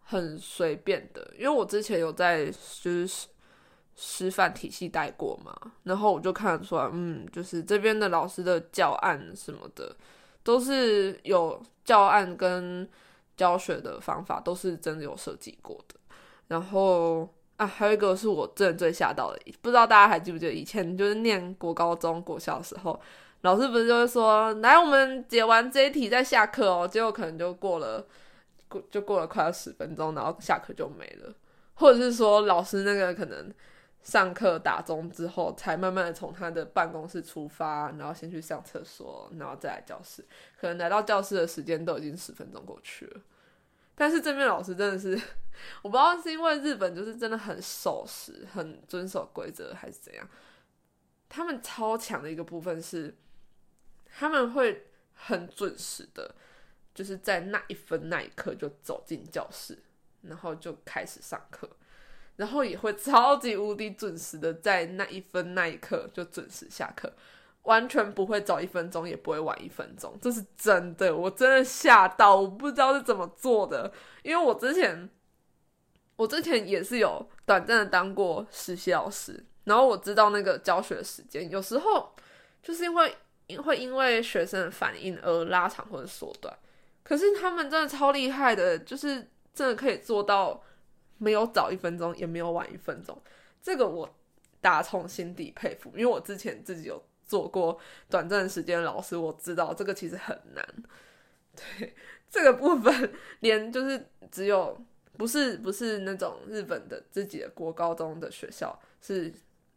[0.00, 3.28] 很随便的，因为我之前有在就是
[3.96, 5.54] 师范体系带过嘛，
[5.84, 9.96] 然后我就看得出来，嗯，就是这边的老师的教案什么的
[10.42, 12.88] 都是有教案跟
[13.36, 15.94] 教学的方法都是真的有设计过的。
[16.48, 23.00] 然后啊，还有一个是我真的最吓到的，不知道大家还记不记得以前就是念国高中国小的时候。
[23.44, 26.88] 老师不是就会说，来，我们解完这一题再下课哦。
[26.88, 28.06] 结果可能就过了，
[28.68, 31.30] 过就过了快要十分钟，然后下课就没了。
[31.74, 33.52] 或者是说，老师那个可能
[34.02, 40.24] 上课打钟之后，才慢慢的从他的办公室出发，然后先去上厕所，然后再来教室。
[40.58, 43.20] 可能来到教室的时间都已经十分钟过去了。
[43.94, 45.20] 但是这边老师真的是，
[45.84, 50.26] 我不知道是因为日本就是真的很守时，很遵守规则，还是怎样。
[51.28, 53.14] 他们超强的一个部分是。
[54.16, 56.32] 他们会很准时的，
[56.94, 59.76] 就是在那一分那一刻就走进教室，
[60.22, 61.68] 然后就开始上课，
[62.36, 67.12] 然后也会超级无敌准时的在那一分那一刻就准时下课，
[67.62, 75.10] 完全不会早一分钟，也不会晚一分钟，这是真的，我真的吓到，我不知道是怎么做的，因为我之前
[76.14, 82.14] 我之前也是有短暂的当过实习老师，然后我知道那个教学时间有时候
[82.62, 83.16] 就是因为。
[83.46, 86.56] 因会因为学生的反应而拉长或者缩短，
[87.02, 90.62] 可是他们真的超厉害的，就是真的可以做到
[91.18, 93.20] 没有早一分钟，也没有晚一分钟。
[93.62, 94.08] 这个我
[94.60, 97.78] 打从心底佩服，因为我之前自己有做过
[98.08, 100.66] 短暂时间老师，我知道这个其实很难。
[101.54, 101.94] 对
[102.30, 104.76] 这个部分，连就是只有
[105.16, 109.32] 不是不是那种日本的自己的国高中的学校，是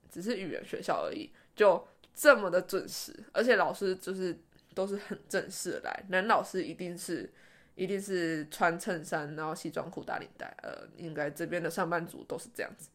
[0.10, 1.32] 只是语言学校而已。
[1.56, 1.88] 就
[2.19, 4.36] 这么的准时，而且老师就是
[4.73, 7.32] 都是很正式的来，男老师一定是
[7.75, 12.89] 一定是穿衬衫，然后西装裤打领带，呃，应该这边的上班族都是这样子。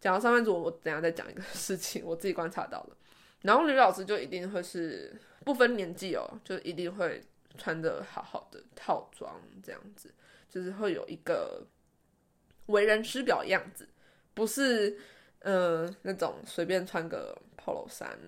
[0.00, 2.96] 讲到上班族，我等下再讲一个 事情，我自己观察到的。
[3.42, 7.22] 然后女老师就一定会是不分年纪哦，就一定会
[7.56, 10.12] 穿的好好的套装这样子，
[10.50, 11.64] 就是会有一个
[12.66, 13.88] 为人师表的样子，
[14.34, 14.98] 不是
[15.40, 18.18] 呃那种随便穿个 polo 衫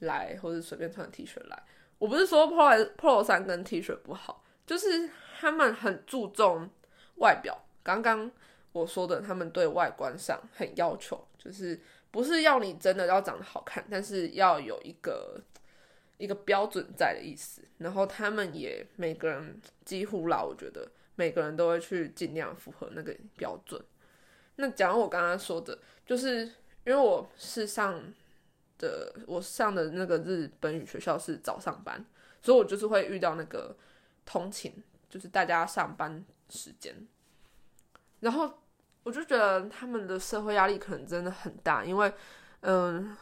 [0.00, 1.62] 来，或者随便穿 T 恤来。
[1.98, 6.70] 我不是说 polo polo 衫跟 T 恤不好，就是他们很注重
[7.16, 7.64] 外表。
[7.82, 8.30] 刚刚
[8.72, 11.80] 我说的，他们对外观上很要求，就是
[12.10, 15.40] 不是要你真的要长得好看，但是要有一个
[16.18, 17.62] 一个标准在的意思。
[17.78, 23.82] 然后他们也每个人几乎啦，我觉得每个人都会去尽量符合那个标准。
[24.56, 26.44] 那讲我刚刚说的，就是
[26.84, 28.00] 因为我是上
[28.78, 32.04] 的，我上的那个日本语学校是早上班，
[32.40, 33.76] 所以我就是会遇到那个
[34.24, 34.72] 通勤，
[35.10, 36.94] 就是大家上班时间，
[38.20, 38.58] 然后。
[39.04, 42.12] 我就觉得他们的社会压力可能真的很大，因为，
[42.60, 43.16] 嗯，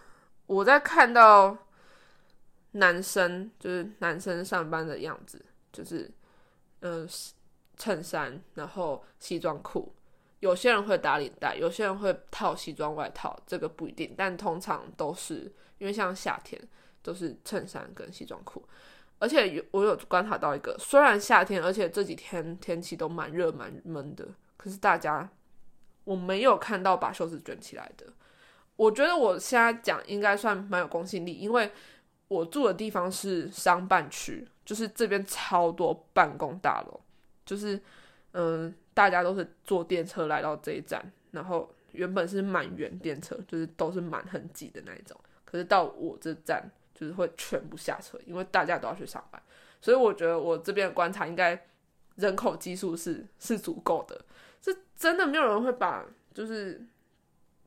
[0.47, 1.57] 我在看到
[2.73, 6.11] 男生就是男生上班的样子，就是，
[6.81, 7.09] 嗯，
[7.77, 9.95] 衬衫，然后西装裤，
[10.40, 16.61] 有些人会打领带，有些人会套西装外套，这个不一定，但通常都是因为像夏天
[17.03, 18.62] 都是衬衫跟西装裤，
[19.18, 25.29] 而且有我有观察到一个，虽然夏天，而且这几天天气都蛮热蛮闷的，可是大家。
[26.07, 28.07] 我没有看到把袖子卷起来的。
[28.77, 31.68] 我觉得我现在讲应该算蛮有公信力，因为
[32.29, 37.01] 我住的地方是商办区，就是这边超多办公大楼，
[37.44, 37.83] 就是
[38.35, 49.43] 嗯，大家都是坐电车来到这一站，然后原本是满员电车，就是都是满很挤的那一种，可是到我这站就是会全部下车，因为大家都要去上班，
[49.83, 51.67] 所以我觉得我这边的观察应该
[52.15, 54.19] 人口基数是是足够的。
[54.63, 56.83] 这真的没有人会把就是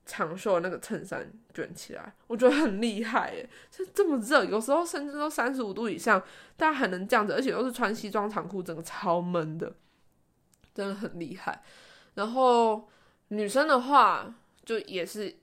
[0.07, 3.47] 长袖那个衬衫卷起来，我觉得很厉害耶！
[3.69, 6.19] 这这么热，有时候甚至都三十五度以上，
[6.57, 9.71] 大家还能这样子，而且都是穿西装长裤，整个超闷的，
[10.79, 11.61] 真的很厉害。
[12.13, 12.87] 然后
[13.27, 15.35] 女生的话，就也是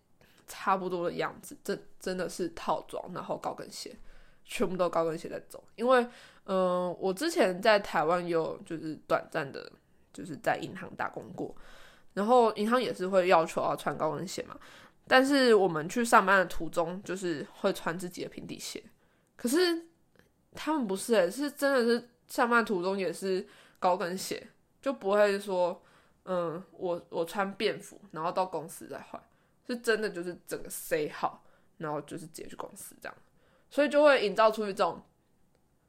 [0.47, 3.95] 差不多的样子，这真的是套装，然后高跟鞋，
[4.45, 5.63] 全部都高跟鞋在走。
[5.75, 6.07] 因为，
[6.45, 9.71] 嗯，我之前在台湾有就是短暂的。
[10.17, 11.55] 就是在银行打工过，
[12.15, 14.59] 然后银行也是会要求要穿高跟鞋嘛。
[15.07, 18.83] 但是我们去上班的途中，就是会穿自己的平底鞋。
[19.37, 19.89] 可是
[20.55, 23.47] 他们不是诶，是真的是上班途中也是
[23.79, 24.49] 高跟鞋，
[24.87, 25.83] 就不会说，
[26.27, 29.21] 嗯，我我穿便服，然后到公司再换，
[29.67, 31.45] 是真的就是整个 say 好，
[31.79, 33.15] 然后就是直接去公司这样，
[33.69, 35.03] 所以就会营造出一种，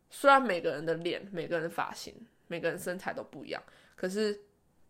[0.10, 2.12] 虽然每个人的脸、每个人的发型、
[2.48, 3.62] 每个人身材都不一样。
[3.96, 4.42] 可是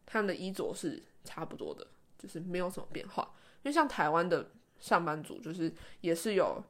[0.05, 1.85] 他们的衣着是差不多的，
[2.17, 3.29] 就是没有什么变化。
[3.63, 6.63] 因为像台湾的上班族，就是也是有，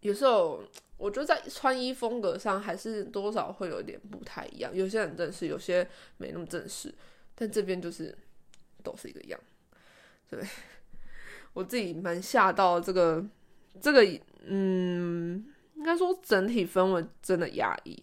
[0.00, 0.62] 有时候
[0.96, 4.74] 我觉得在穿衣风格上还是多少会有点不太一样。
[4.74, 5.86] 有些很正式，有些
[6.18, 6.94] 没那么正式。
[7.34, 8.16] 但这边就是
[8.82, 9.38] 都是一个样。
[10.28, 10.42] 对
[11.52, 13.24] 我自己蛮吓到这个
[13.80, 14.02] 这个，
[14.44, 18.02] 嗯，应该说整体氛围真的压抑。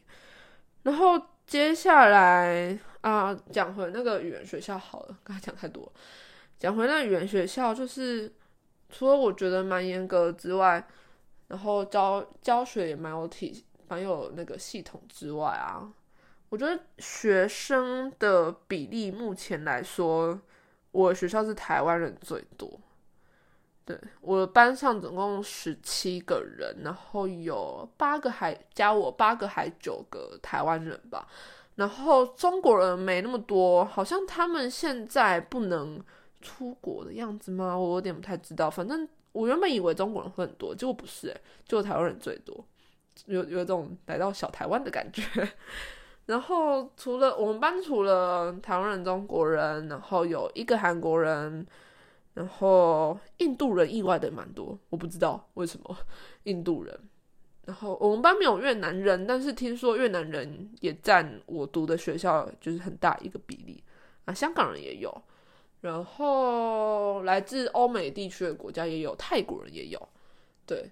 [0.83, 2.79] 然后接下来。
[3.03, 5.91] 啊，讲回那个语言学校好了，刚才讲太多。
[6.57, 8.31] 讲回那语言学校，就是
[8.89, 10.87] 除了我觉得蛮严格之外，
[11.47, 15.91] 然后教教学也蛮有体、蛮有那个系统之外啊，
[16.49, 20.39] 我觉得学生的比例目前来说，
[20.91, 22.79] 我学校是台湾人最多。
[23.85, 31.27] 对，我班上总共十七个人，然后有八个还加我八个还九个台湾人吧。
[31.75, 36.01] 然后中国人没那么多，好像他们现在不能
[36.39, 37.77] 出国的样子吗？
[37.77, 38.69] 我有点不太知道。
[38.69, 42.65] 反正我原本以为中国人会很多，结果不是，就台湾人最多，
[43.25, 45.21] 有有种来到小台湾的感觉。
[46.25, 51.67] 然后除了我们班，除了台湾人、中国人，然后有一个韩国人，
[52.35, 55.97] 然后印度人意外的蛮多，我不知道为什么
[56.43, 56.97] 印度人。
[57.65, 63.83] 然后我们班没有越南人，但是听说越南人也占我读的学校就是很大一个比例
[64.25, 64.33] 啊。
[64.33, 65.09] 香港人也有，
[65.83, 70.09] 然后来自欧美地区的国家也有，泰国人也有。
[70.65, 70.89] 对，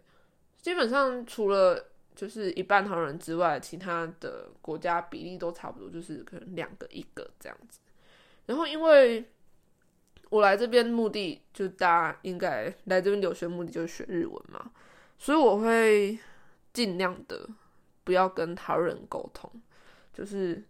[0.62, 1.82] 基本上除了
[2.14, 7.80] 就是一半唐人之外，其他的国家比例都差不多，就是可能两个一个这样子。
[8.48, 9.26] 然后因为
[10.30, 14.72] 我来这边目的，就大家应该来这边留学目的就是学日文嘛。
[15.18, 16.20] 所以我会
[16.74, 17.48] 尽量的
[18.04, 19.50] 不要跟他人沟通，
[20.14, 20.62] 就是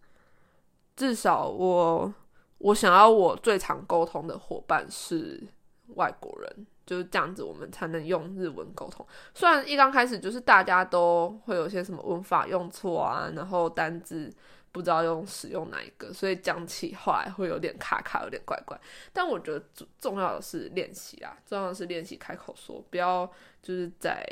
[0.95, 2.13] 至少我
[2.62, 5.41] 我想要我最常沟通的伙伴是
[5.95, 6.68] 外国人。
[6.84, 9.05] 就是这样子，我们才能用日文沟通。
[9.34, 14.30] 虽然一刚开始就是大家都会有些什么文法用错啊，然后单字
[14.74, 18.78] 不知道用使用哪一个，所以讲起话来会有点卡卡，有点怪怪。
[19.14, 23.26] 但我觉得重重要的是练习啊，重要的是练习开口说，不要
[23.62, 24.26] 就是在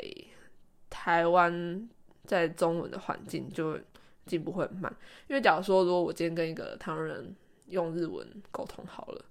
[0.90, 1.88] 台湾
[2.26, 3.78] 在中文的环境就
[4.26, 4.94] 进步会很慢。
[5.28, 7.34] 因为假如说，如果我今天跟一个台湾人
[7.70, 9.24] 用日文沟通好了。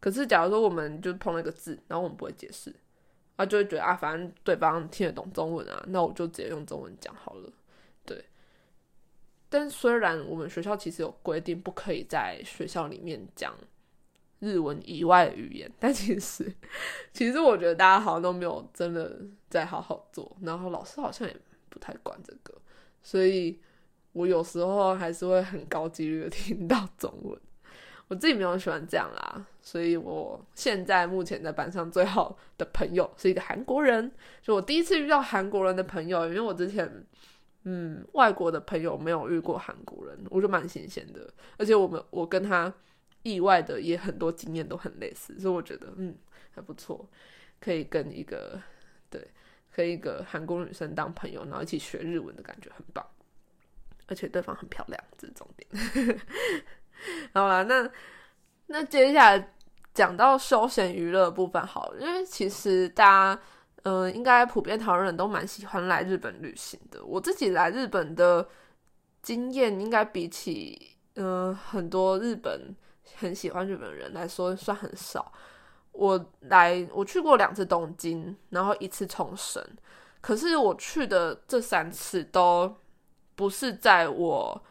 [0.00, 2.72] 可是，假如说我们就碰了一个字，然后我们不会解释，
[3.36, 7.52] 啊，就会觉得啊，反正对方听得懂中文啊，那我就直接用中文讲好了。
[8.04, 8.24] 对。
[9.48, 13.54] 但虽然我们学校其实有规定不可以在学校里面讲
[14.40, 16.54] 日文以外的语言，但其实，
[17.12, 19.20] 其实我觉得大家好像都没有真的
[19.50, 21.36] 在好好做，然后老师好像也
[21.68, 22.54] 不太管这个，
[23.02, 23.58] 所以
[24.12, 27.36] 我有时候还是会很高几率的听到中文。
[28.08, 34.10] 我自己没有喜欢这样啦，所以我现在目前在班上最好的朋友是一个韩国人，
[34.42, 37.04] 就我第一次遇到韩国人的朋友，因为我之前
[37.64, 42.72] 嗯外国的朋友没有遇过韩国人，我就蛮新鲜的，而且我们我跟他
[43.24, 46.16] 意外的也很多经验都很类似，所以我觉得嗯
[46.50, 47.06] 还不错，
[47.60, 48.58] 可以跟一个
[49.10, 49.28] 对，
[49.70, 53.06] 可以一个韩国女生当朋友，然后一起学日文的感觉很棒，
[54.06, 56.20] 而且对方很漂亮，这是重点。
[57.34, 57.88] 好了，那
[58.66, 59.52] 那接下来
[59.94, 63.40] 讲到休闲娱乐部分，好，因为其实大家，
[63.82, 67.04] 嗯，应该普遍台湾人都蛮喜欢来日本旅行的。
[67.04, 68.46] 我自己来日本的
[69.22, 72.74] 经验，应该比起嗯很多日本
[73.16, 75.32] 很喜欢日本人来说，算很少。
[75.92, 79.64] 我来我去过两次东京，然后一次冲绳，
[80.20, 82.76] 可是我去的这三次都
[83.34, 84.62] 不是在我。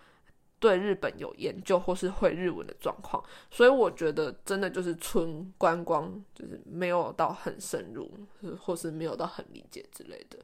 [0.60, 8.12] 对日本有研究或是会日文的状况，所以我觉得真的就是纯观光，就是没有到很深入，
[8.60, 10.40] 或是没有到很理解之类的。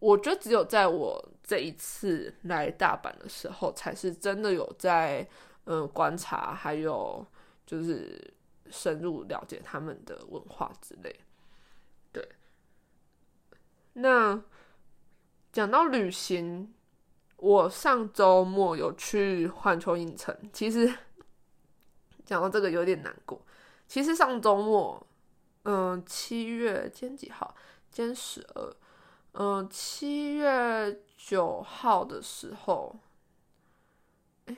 [0.00, 5.26] 我觉得只有在我这一次来大阪的时候，才是真的有在
[5.64, 7.26] 嗯观察，还有
[7.64, 8.34] 就是
[8.70, 11.16] 深入了解他们的文化之类。
[12.12, 12.28] 对，
[13.94, 14.42] 那
[15.50, 16.74] 讲到旅行。
[17.38, 20.92] 我上周末有去环球影城，其实
[22.24, 23.40] 讲到这个有点难过。
[23.86, 25.06] 其实上周末，
[25.62, 27.54] 嗯，七月今天几号？
[27.90, 28.76] 今天十二。
[29.32, 32.98] 嗯，七月九号的时候，
[34.46, 34.56] 哎，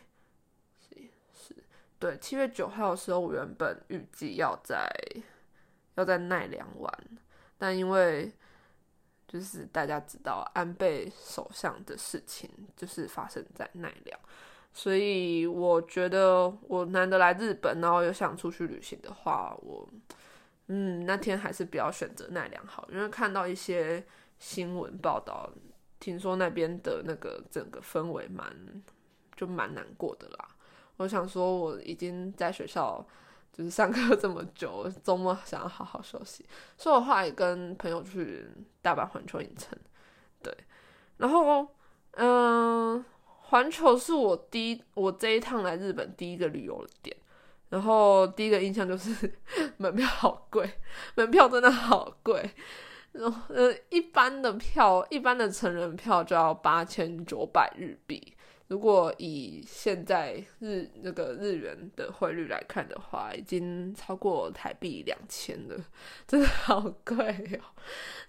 [0.79, 0.97] 是
[1.35, 1.55] 是，
[1.99, 4.91] 对，七月九号的时候，我原本预计要在
[5.97, 6.93] 要在奈良玩，
[7.59, 8.33] 但因为
[9.31, 14.19] 就是大家知道安倍首相的事情，就是发生在奈良，
[14.73, 19.89] 所以我觉得我难得来日本，然后又想出去旅行的话，我
[20.67, 24.05] 嗯那天还是比较选择奈良好，因为看到一些
[24.41, 25.49] 新闻报道，
[26.01, 28.53] 听说那边的那个整个氛围蛮
[29.37, 30.49] 就蛮难过的啦。
[30.97, 33.07] 我想说我已经在学校。
[33.61, 36.47] 就是上课这么久，周末想要好好休息，
[36.79, 38.47] 所以我后来跟朋友去
[38.81, 39.79] 大阪环球影城，
[40.43, 40.51] 对，
[41.19, 41.69] 然后
[42.13, 47.15] 嗯，环球是我第一我这一趟来日本第一个旅游的点，
[47.69, 49.31] 然后第一个印象就是
[49.77, 50.81] 门票好贵，
[51.17, 52.51] 门票真的好贵，
[53.13, 58.35] 然后呃一般的票，一般的成人票就要八千九百日币。
[58.71, 65.77] 如果以现在日那个日元的汇率来看的话，已经超过台币两千了，
[66.25, 67.27] 真的好贵
[67.61, 67.75] 哦，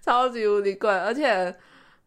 [0.02, 0.90] 超级无敌贵！
[0.90, 1.56] 而且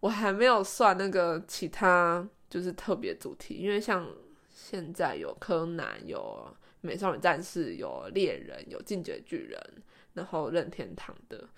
[0.00, 4.04] 我还没有算那个其他就是特别主题，因为像
[4.52, 9.60] 现在有柯南、有美少女战士、有猎人、有进阶巨人，
[10.14, 11.48] 然后任天堂的，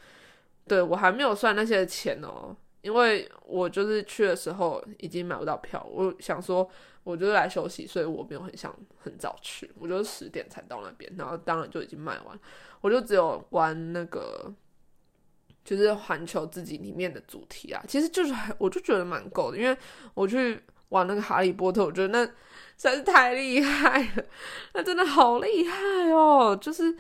[0.69, 2.55] 对我还没有算那些钱哦。
[2.87, 6.71] 因为我就是去的时候已经买不到票，我想说
[7.03, 12.39] 我就是来休息，所以我没有很想很早去，我就是十点才到那边，然后当然就已经卖完，
[12.81, 14.55] 我就只有玩那个
[15.65, 19.77] 就是环球自己里面的主题啊，其实就是还我就觉得蛮够的，因为
[20.15, 22.33] 我去玩那个哈利波特，我觉得那实
[22.77, 24.25] 在是太厉害了，
[24.75, 26.97] 那真的好厉害哦，就是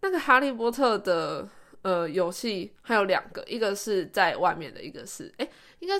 [0.00, 1.46] 那个哈利波特的。
[1.82, 5.94] 呃，游戏还有两个，一个是在外面的，一个是哎，应该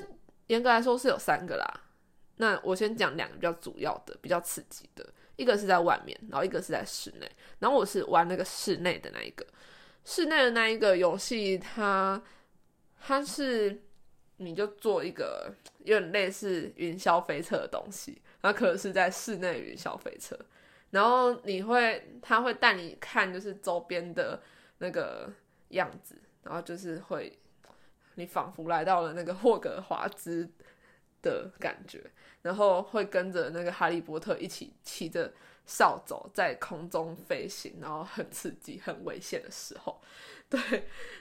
[0.48, 1.82] 严格来说是有三个啦。
[2.36, 5.06] 那我先讲两个比较主要的、比较刺激的，
[5.36, 7.30] 一个是在外面，然后一个是在室内。
[7.58, 9.46] 然后我是玩那个室内的那一个，
[10.04, 12.22] 室内的那一个游戏，它
[12.98, 13.82] 它是
[14.38, 15.52] 你就做一个
[15.84, 20.38] 有点类似云霄飞车的东西，然后可能是在室内云霄飞车，
[20.90, 24.42] 然后你会他会带你看就是周边的
[24.78, 25.30] 那个
[25.70, 27.36] 样子，然后就是会
[28.14, 30.48] 你仿佛来到了那个霍格华兹
[31.22, 32.10] 的感觉，
[32.42, 35.32] 然后会跟着那个哈利波特一起骑着
[35.66, 40.00] 扫帚在空中飞行，然后很刺激、很危险的时候。
[40.50, 40.60] 对，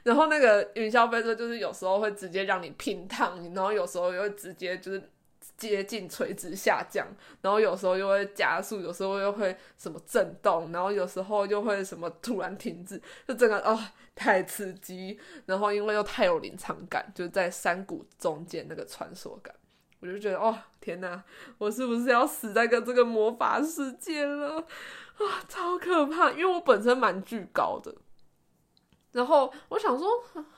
[0.02, 5.10] 然后那个云霄飞车就是有时候会直接让你平躺，然后有时候又会直接就是
[5.56, 7.06] 接近垂直下降，
[7.42, 13.80] 然后有时候又会加速，有时候又会什么震动，然后有时候又会什么突然停止，就整个哦
[14.20, 19.56] 太刺激，然后因为又太有临场感，就在山谷中间那个穿梭感，
[20.02, 21.24] 我就觉得哦天哪，
[21.58, 24.66] 我是不是要死在个这个魔法世界了啊？
[25.48, 27.96] 超可怕，因为我本身蛮巨高的。
[29.14, 30.08] 然后我想说，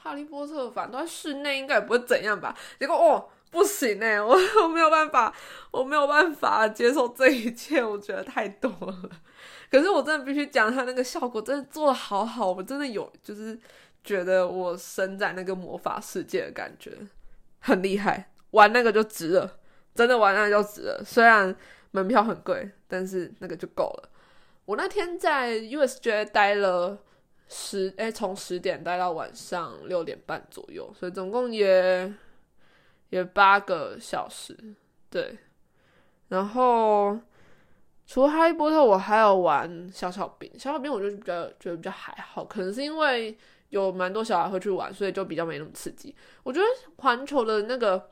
[0.02, 2.58] 哈利波特反正在室内，应该也不会怎样吧？
[2.80, 5.34] 结果哦，不行哎，我 我没有办法，
[5.72, 9.10] 我没有办法接受这一切，我觉得太多了。
[9.72, 13.58] 可是我真的必须讲，他那个效果真的做的好好，我真的有就是
[14.04, 16.92] 觉得我身在那个魔法世界的感觉，
[17.60, 19.58] 很厉害，玩那个就值了，
[19.96, 21.02] 真的玩那个就值了。
[21.06, 21.56] 虽然
[21.92, 24.10] 门票很贵，但是那个就够了。
[24.66, 27.00] 我那天在 USJ 待了。
[27.54, 32.10] 十哎，从十点待到晚上六点半左右，所以总共也
[33.10, 34.58] 也八个小时。
[35.10, 35.38] 对，
[36.30, 37.20] 然后
[38.12, 40.52] 除了哈利波特，我还有玩小小兵。
[40.60, 43.38] 小小兵我就比较觉得比较还好，可能是因为
[43.70, 46.14] 有蛮多小孩会去玩，所以就比较没那么刺激。
[46.44, 46.66] 我觉得
[46.98, 48.12] 环球的那个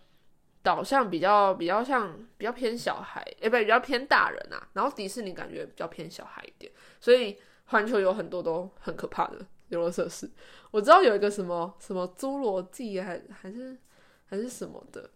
[0.64, 4.66] 导向比较比较像比较偏小孩，哎，不比较偏大人啊。
[4.72, 6.72] 然后迪士尼感觉比较偏小孩一点，
[7.02, 7.38] 所以。
[7.72, 10.28] 环球有很多都很可怕的游乐设施，
[10.72, 13.78] 我知道有一个什么什么侏罗纪还还是
[14.26, 15.08] 还是什么的，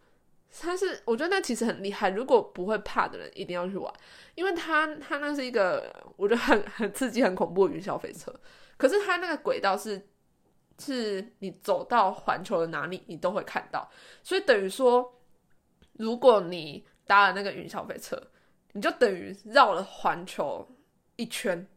[0.61, 3.93] 它是我觉得那其实很厉害，如果不会怕的人一定要去玩，
[4.35, 8.33] 因为它它那是一个我觉得很很刺激、很恐怖的云霄飞车，
[8.77, 10.07] 可是它那个轨道是
[10.79, 13.89] 是你走到环球的哪里你都会看到，
[14.21, 15.21] 所以等于说
[15.93, 18.21] 如果你搭了那个云霄飞车，
[18.73, 20.67] 你就等于绕了环球
[21.15, 21.67] 一圈。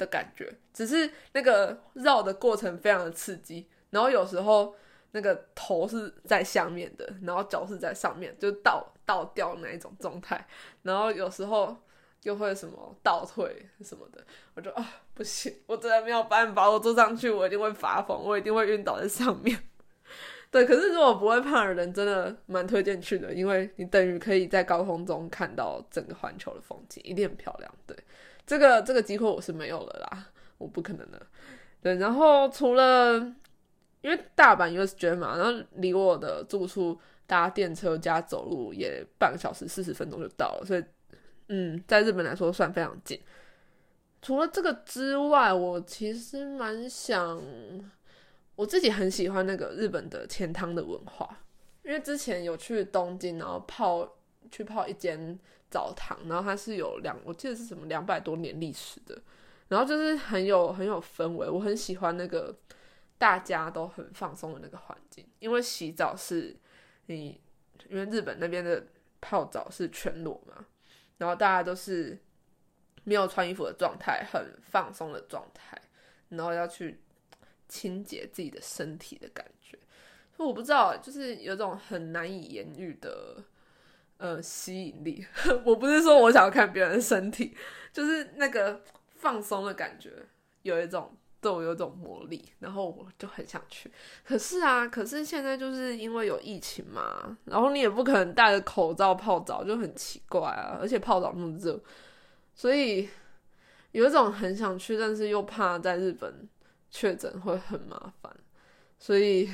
[0.00, 4.74] 的感觉，只是那个绕的过程非常的刺激，然后有时候
[5.12, 10.46] 那个头是在下面的，然后脚是在上面，就倒倒掉那一种状态，
[10.82, 11.76] 然后有时候
[12.22, 19.58] 又会什么倒退什么的，我就啊不行，我真的没有办法，我坐上去我一定会发疯，我一定会晕倒在上面。
[20.50, 27.72] 对，可是如果不会怕的人，真的蛮推荐去的，因为你等于可以在高空中看到整个环球的风景，一定很漂亮。
[27.86, 27.96] 对。
[28.46, 30.26] 这个这个机会我是没有了啦，
[30.58, 31.24] 我不可能的。
[31.80, 33.32] 对，然后除了
[34.02, 40.84] 因为大阪 USJ 嘛，然后离我的住处搭电车加走路也半个小时四十分钟就到了，所以
[41.48, 43.20] 嗯，在日本来说算非常近。
[44.22, 47.42] 除了这个之外，我其实蛮想，
[48.56, 51.38] 我自己很喜欢那个日本的钱汤的文化，
[51.84, 54.16] 因为之前有去东京，然后泡
[54.50, 55.38] 去泡一间。
[55.70, 59.16] 澡堂，然后它是有两，我记得是什么两百多年历史的，
[59.68, 62.52] 然后就是很有很有氛围，我很喜欢那个
[63.20, 66.56] 大家都很放松的那个环境，因为洗澡是
[67.04, 67.38] 你，
[67.90, 68.82] 因为日本那边的
[69.20, 70.64] 泡澡是全裸嘛，
[71.18, 72.18] 然后大家都是
[73.04, 75.78] 没有穿衣服的状态，很放松的状态，
[76.30, 77.02] 然后要去
[77.68, 79.78] 清洁自己的身体的感觉，
[80.38, 83.44] 我不知道，就是有种很难以言喻的。
[84.22, 85.26] 呃，吸引力，
[85.64, 87.56] 我不是说我想要看别人的身体，
[87.90, 88.82] 就是那个
[89.14, 90.12] 放松的感觉，
[90.60, 93.90] 有一种对我有一种魔力，然后我就很想去。
[94.24, 100.78] 可是啊，可是现在就是因为有疫情嘛，然后你也不可能戴着口罩泡澡，就很奇怪啊。
[100.80, 101.80] 而且泡澡那么热，
[102.54, 103.08] 所以
[103.92, 106.48] 有一种很想去，但是又怕在日本
[106.90, 108.34] 确诊会很麻烦，
[108.98, 109.50] 所以。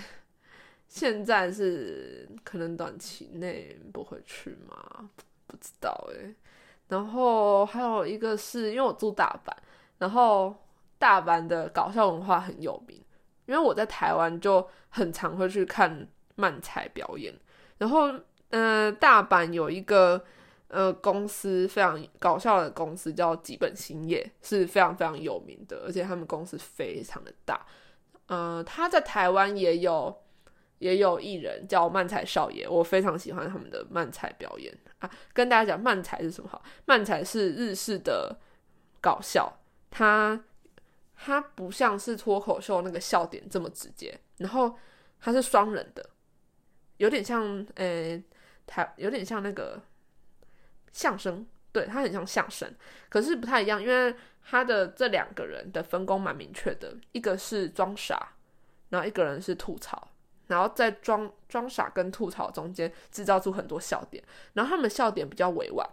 [0.89, 5.11] 现在是可能短期内不会去嘛？
[5.49, 6.32] 不知道诶。
[6.87, 9.53] 然后还有一个是因为我住大阪，
[9.99, 10.57] 然后
[10.99, 13.03] 大阪的搞笑文化很有名。
[13.47, 17.32] 因为我在台湾就很常会去看漫才表演。
[17.78, 18.12] 然后，
[18.51, 20.24] 嗯，大阪有一个
[20.68, 27.64] 呃公司非常搞笑的公司叫吉本兴业，是非常非常有名的，而且他们公司非常的大。
[28.26, 30.22] 嗯，他在台湾也有。
[30.78, 35.11] 也有艺人叫漫才少爷，我非常喜欢他们的漫才表演啊！
[35.32, 36.51] 跟大家讲，漫才是什么？
[36.51, 38.38] 好，漫才是日式的
[39.01, 39.51] 搞笑，
[39.90, 40.38] 它
[41.17, 44.77] 它不像是脱口秀那个笑点这么直接，然后
[45.19, 46.09] 它是双人的，
[46.99, 48.23] 有点像呃
[48.67, 49.81] 台有点像那个
[50.93, 52.73] 相声，对他很像相声，
[53.09, 58.35] 可是不太一样，因为他的这两个人的分工蛮明确的，一个是装傻，
[58.91, 60.09] 然后一个人是吐槽，
[60.47, 65.89] 然后在装装傻跟吐槽中间制造出很多笑点，然后他们笑点比较委婉，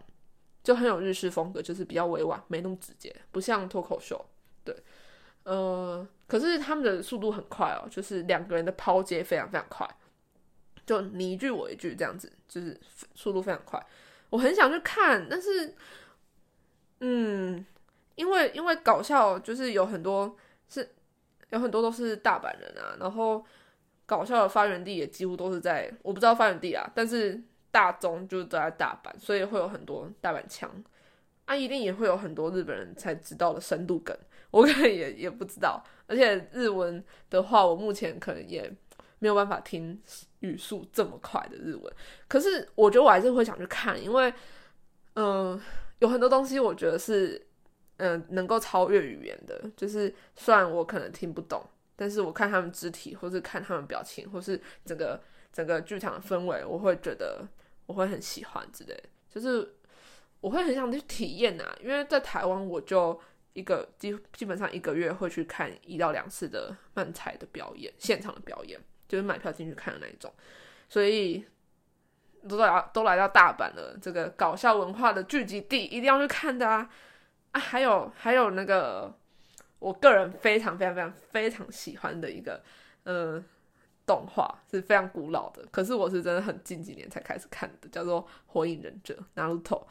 [0.63, 4.24] 就很有日式风格，就是比较委婉，没那么直接，不像脱口秀，
[5.43, 9.87] 呃，可是他们的速度很快哦，就是两个人的抛接非常非常快，
[10.85, 12.79] 就你一句我一句这样子，就是
[13.15, 13.83] 速度非常快，
[14.29, 15.75] 我很想去看，但是，
[16.99, 17.65] 嗯。
[18.15, 20.37] 因为因为搞笑就是有很多
[20.69, 20.87] 是
[21.49, 23.43] 有很多都是大阪人啊，然后
[24.05, 27.41] 搞笑的发源地也几乎都是在我不知道发源地啊，但是
[27.71, 30.69] 大宗就是都在大阪，所以会有很多大阪腔
[31.45, 34.15] 啊，一定也会有很多日本人才知道的深度梗，
[34.53, 38.71] 我可能也也不知道，而且日文的话，我目前可能也
[39.19, 40.01] 没有办法听
[40.39, 41.93] 语速这么快的日文，
[42.29, 44.33] 可是我觉得我还是会想去看，因为
[45.15, 45.59] 嗯，
[45.99, 47.47] 有很多东西我觉得是。
[47.97, 51.63] 嗯，能够超越语言的，就是虽然我可能听不懂，
[51.95, 55.21] 但是我看他们肢体，或是看他们表情，或是整个
[55.53, 57.47] 整个剧场的氛围，我会觉得
[57.85, 59.03] 我会很喜欢之类。
[59.29, 59.75] 就是
[60.41, 63.17] 我会很想去体验啊，因为在台湾，我就
[63.53, 70.33] 一个基基本上一个月会去看一到两次的漫才的表演，现场的表演，就是买票进去看的那一种。
[70.89, 71.45] 所以
[72.47, 76.89] 都来都来到大阪了，这个搞笑文化的聚集地，一定要去看的啊！
[77.51, 79.15] 啊，还有还有那个，
[79.79, 82.61] 我个人非常非常非常非常喜欢的一个，
[83.03, 83.43] 呃，
[84.05, 89.85] 动画是非常古老的，可是我是真的很近几年才开始看的，叫做《火影忍者》（Naruto）。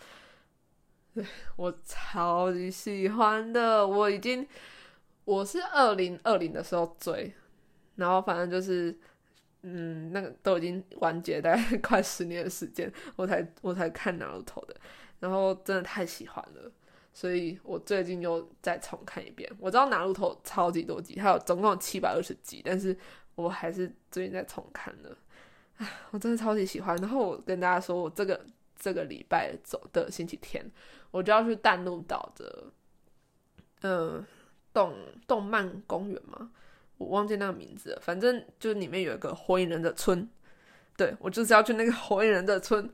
[1.15, 1.25] 对
[1.57, 4.47] 我超级喜欢的，我已经
[5.25, 7.33] 我是二零二零的时候追，
[7.97, 8.97] 然后反正就是，
[9.63, 14.75] 嗯，那个都已经完结大概 快十年的时间，我才我才看 Naruto 的，
[15.21, 16.71] 然后真的太喜欢了。
[17.15, 19.47] 所以我最近又再重看一遍。
[19.59, 22.97] 我知道《拿路头》超级多集，还有总共七百二十集，但是
[23.35, 25.15] 我还是最近在重看了。
[26.11, 26.97] 我真的超级喜欢。
[26.97, 28.43] 然后我跟大家说，我这个
[28.75, 30.65] 这个礼拜走的星期天，
[31.13, 32.65] 我就要去淡路岛的，
[33.83, 34.27] 嗯，
[34.73, 34.93] 动
[35.29, 36.51] 动漫公园嘛，
[36.99, 38.01] 我忘记那个名字了。
[38.03, 40.29] 反正就里面有一个火影忍者村，
[40.97, 42.93] 对我就是要去那个火影忍者村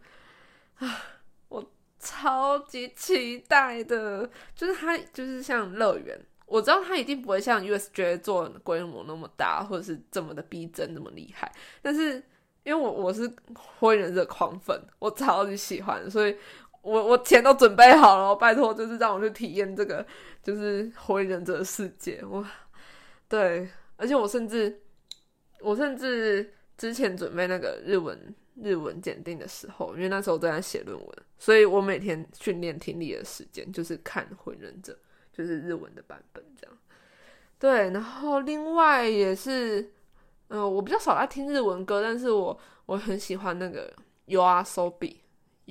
[0.79, 1.03] 啊。
[1.49, 1.65] 我
[1.99, 11.51] 超级期待的，就是它就是像乐园，我知道它一定不会像 USJ 做规模那么大，或者是这么的逼真那么厉害。
[11.81, 12.23] 但是
[12.65, 16.37] 因为我我是火影忍者狂粉，我超级喜欢，所以
[16.89, 20.07] 我我钱都准备好了，拜托就是让我去体验这个
[20.43, 22.23] 就是火影忍者世界。
[22.29, 22.45] 我
[23.29, 24.81] 对，而且我甚至
[25.61, 28.35] 我甚至之前准备那个日文。
[28.61, 31.09] 日文检定的时候，因为那时候正在写论文，
[31.39, 34.93] 所以我每天训练听力的时间就是看《火影忍者》，
[35.33, 36.77] 就是日文的版本这样。
[37.57, 39.93] 对，然后另外也是，
[40.49, 45.21] 嗯，我比较少爱听日文歌，但是我我很喜欢那个 You Are So B，You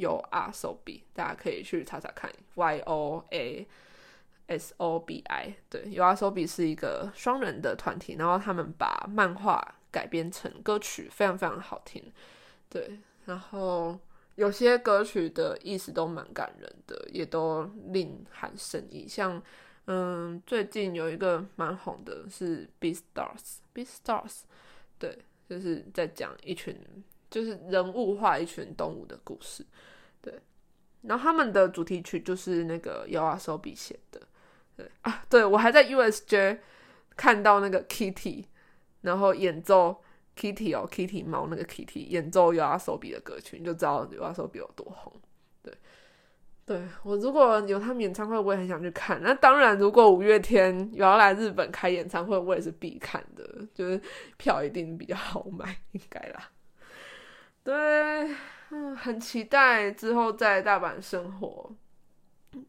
[0.06, 3.68] Are So B，大家可以去查查看 Y O A
[4.48, 5.56] S O B I。
[5.70, 12.12] 对，You Are So B 是一个双人的团体，然后他们把漫画改编成歌曲，非常非常好听。
[12.70, 13.98] 对，然后
[14.36, 19.08] 有些歌曲的意思都蛮感人的，也都令含深意。
[19.08, 19.42] 像，
[19.86, 23.38] 嗯，最近有一个蛮红的是《Be Stars》，
[23.74, 24.30] 《Be Stars》，
[25.00, 25.18] 对，
[25.50, 26.78] 就是在讲一群
[27.30, 29.66] 就是人物化一群动物的故事。
[30.22, 30.34] 对，
[31.02, 34.22] 然后他们的主题曲就是那个 y o a s o b i 写的。
[34.76, 36.60] 对啊，对我还在 USJ
[37.16, 38.46] 看到那个 Kitty，
[39.02, 40.04] 然后演奏。
[40.40, 45.12] Kitty 哦，Kitty 猫那个 Kitty 演奏 U R 手比的歌曲，你就知道 U R 手比有多红。
[45.64, 45.74] 对，
[46.64, 49.20] 对我如果有他们演唱会，我也很想去看。
[49.24, 54.00] 那当然，如果五月天有要来日本开演唱会，我也是必看的，就是
[54.38, 56.52] 票一定比较好买，应该啦。
[57.68, 58.34] 对，
[58.70, 61.70] 嗯，很期待之后在大阪生活。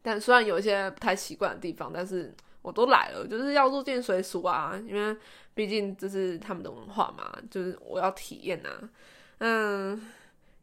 [0.01, 2.35] 但虽然有一些不太习惯的地方，但是。
[2.61, 5.17] 我都来了，就是要入境随俗啊，因为
[5.53, 8.89] 毕竟这是他们的文化嘛，就是我要体验啊。
[9.37, 10.09] 嗯，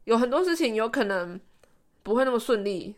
[0.03, 1.41] 有很多事情有可能
[2.03, 2.95] 不会那么顺利，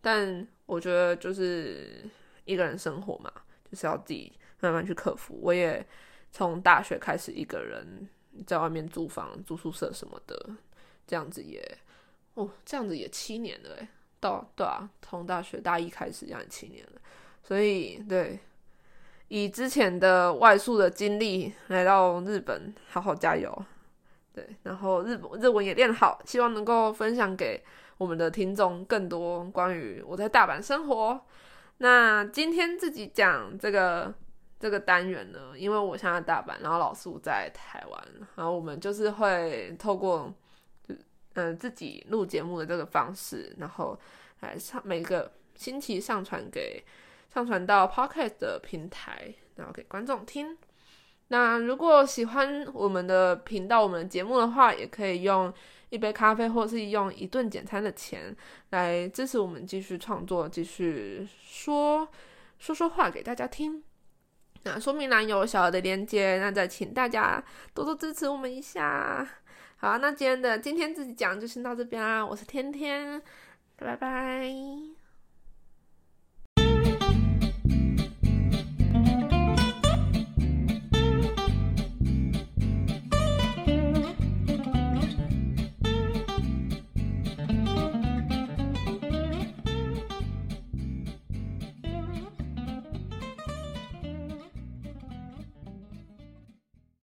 [0.00, 2.02] 但我觉得就是
[2.46, 3.30] 一个人生活嘛，
[3.70, 5.38] 就是要自己慢慢去克服。
[5.42, 5.86] 我也
[6.32, 8.08] 从大学开始一个人
[8.46, 10.56] 在外面租房、住宿舍什么的，
[11.08, 11.60] 这样子也
[12.34, 13.88] 哦，这样子也七年了诶，
[14.20, 17.00] 到对啊，从大学大一开始这样七年了。
[17.42, 18.38] 所以，对，
[19.28, 23.64] 以之前的外宿的经历来到日本，好好加油。
[24.34, 27.64] 对，然后日日文也练好，希望能够分享给
[27.96, 31.20] 我们的听众更多关于我在大阪生活。
[31.78, 34.14] 那今天自己讲这个
[34.60, 40.32] 这个单元呢，因为我现在大阪，然后老苏在台湾，然后我们就是会透过
[41.38, 43.96] 嗯自己录节目的这个方式，然后
[44.40, 46.84] 来上每个星期上传给
[47.32, 50.58] 上传到 Pocket 的平台，然后给观众听。
[51.28, 55.52] 那如果喜欢我们的频道、我们的节目的话，也可以用
[55.90, 58.34] 一杯咖啡，或是用一顿简餐的钱
[58.70, 62.08] 来支持我们继续创作、继续说
[62.58, 63.80] 说说话给大家听。
[64.64, 69.24] 那说明栏有小额的连接，那再请大家多多支持我们一下。
[69.80, 73.22] 好，那今天的今天自己讲就先到这边啦，我是天天，
[73.76, 74.97] 拜拜。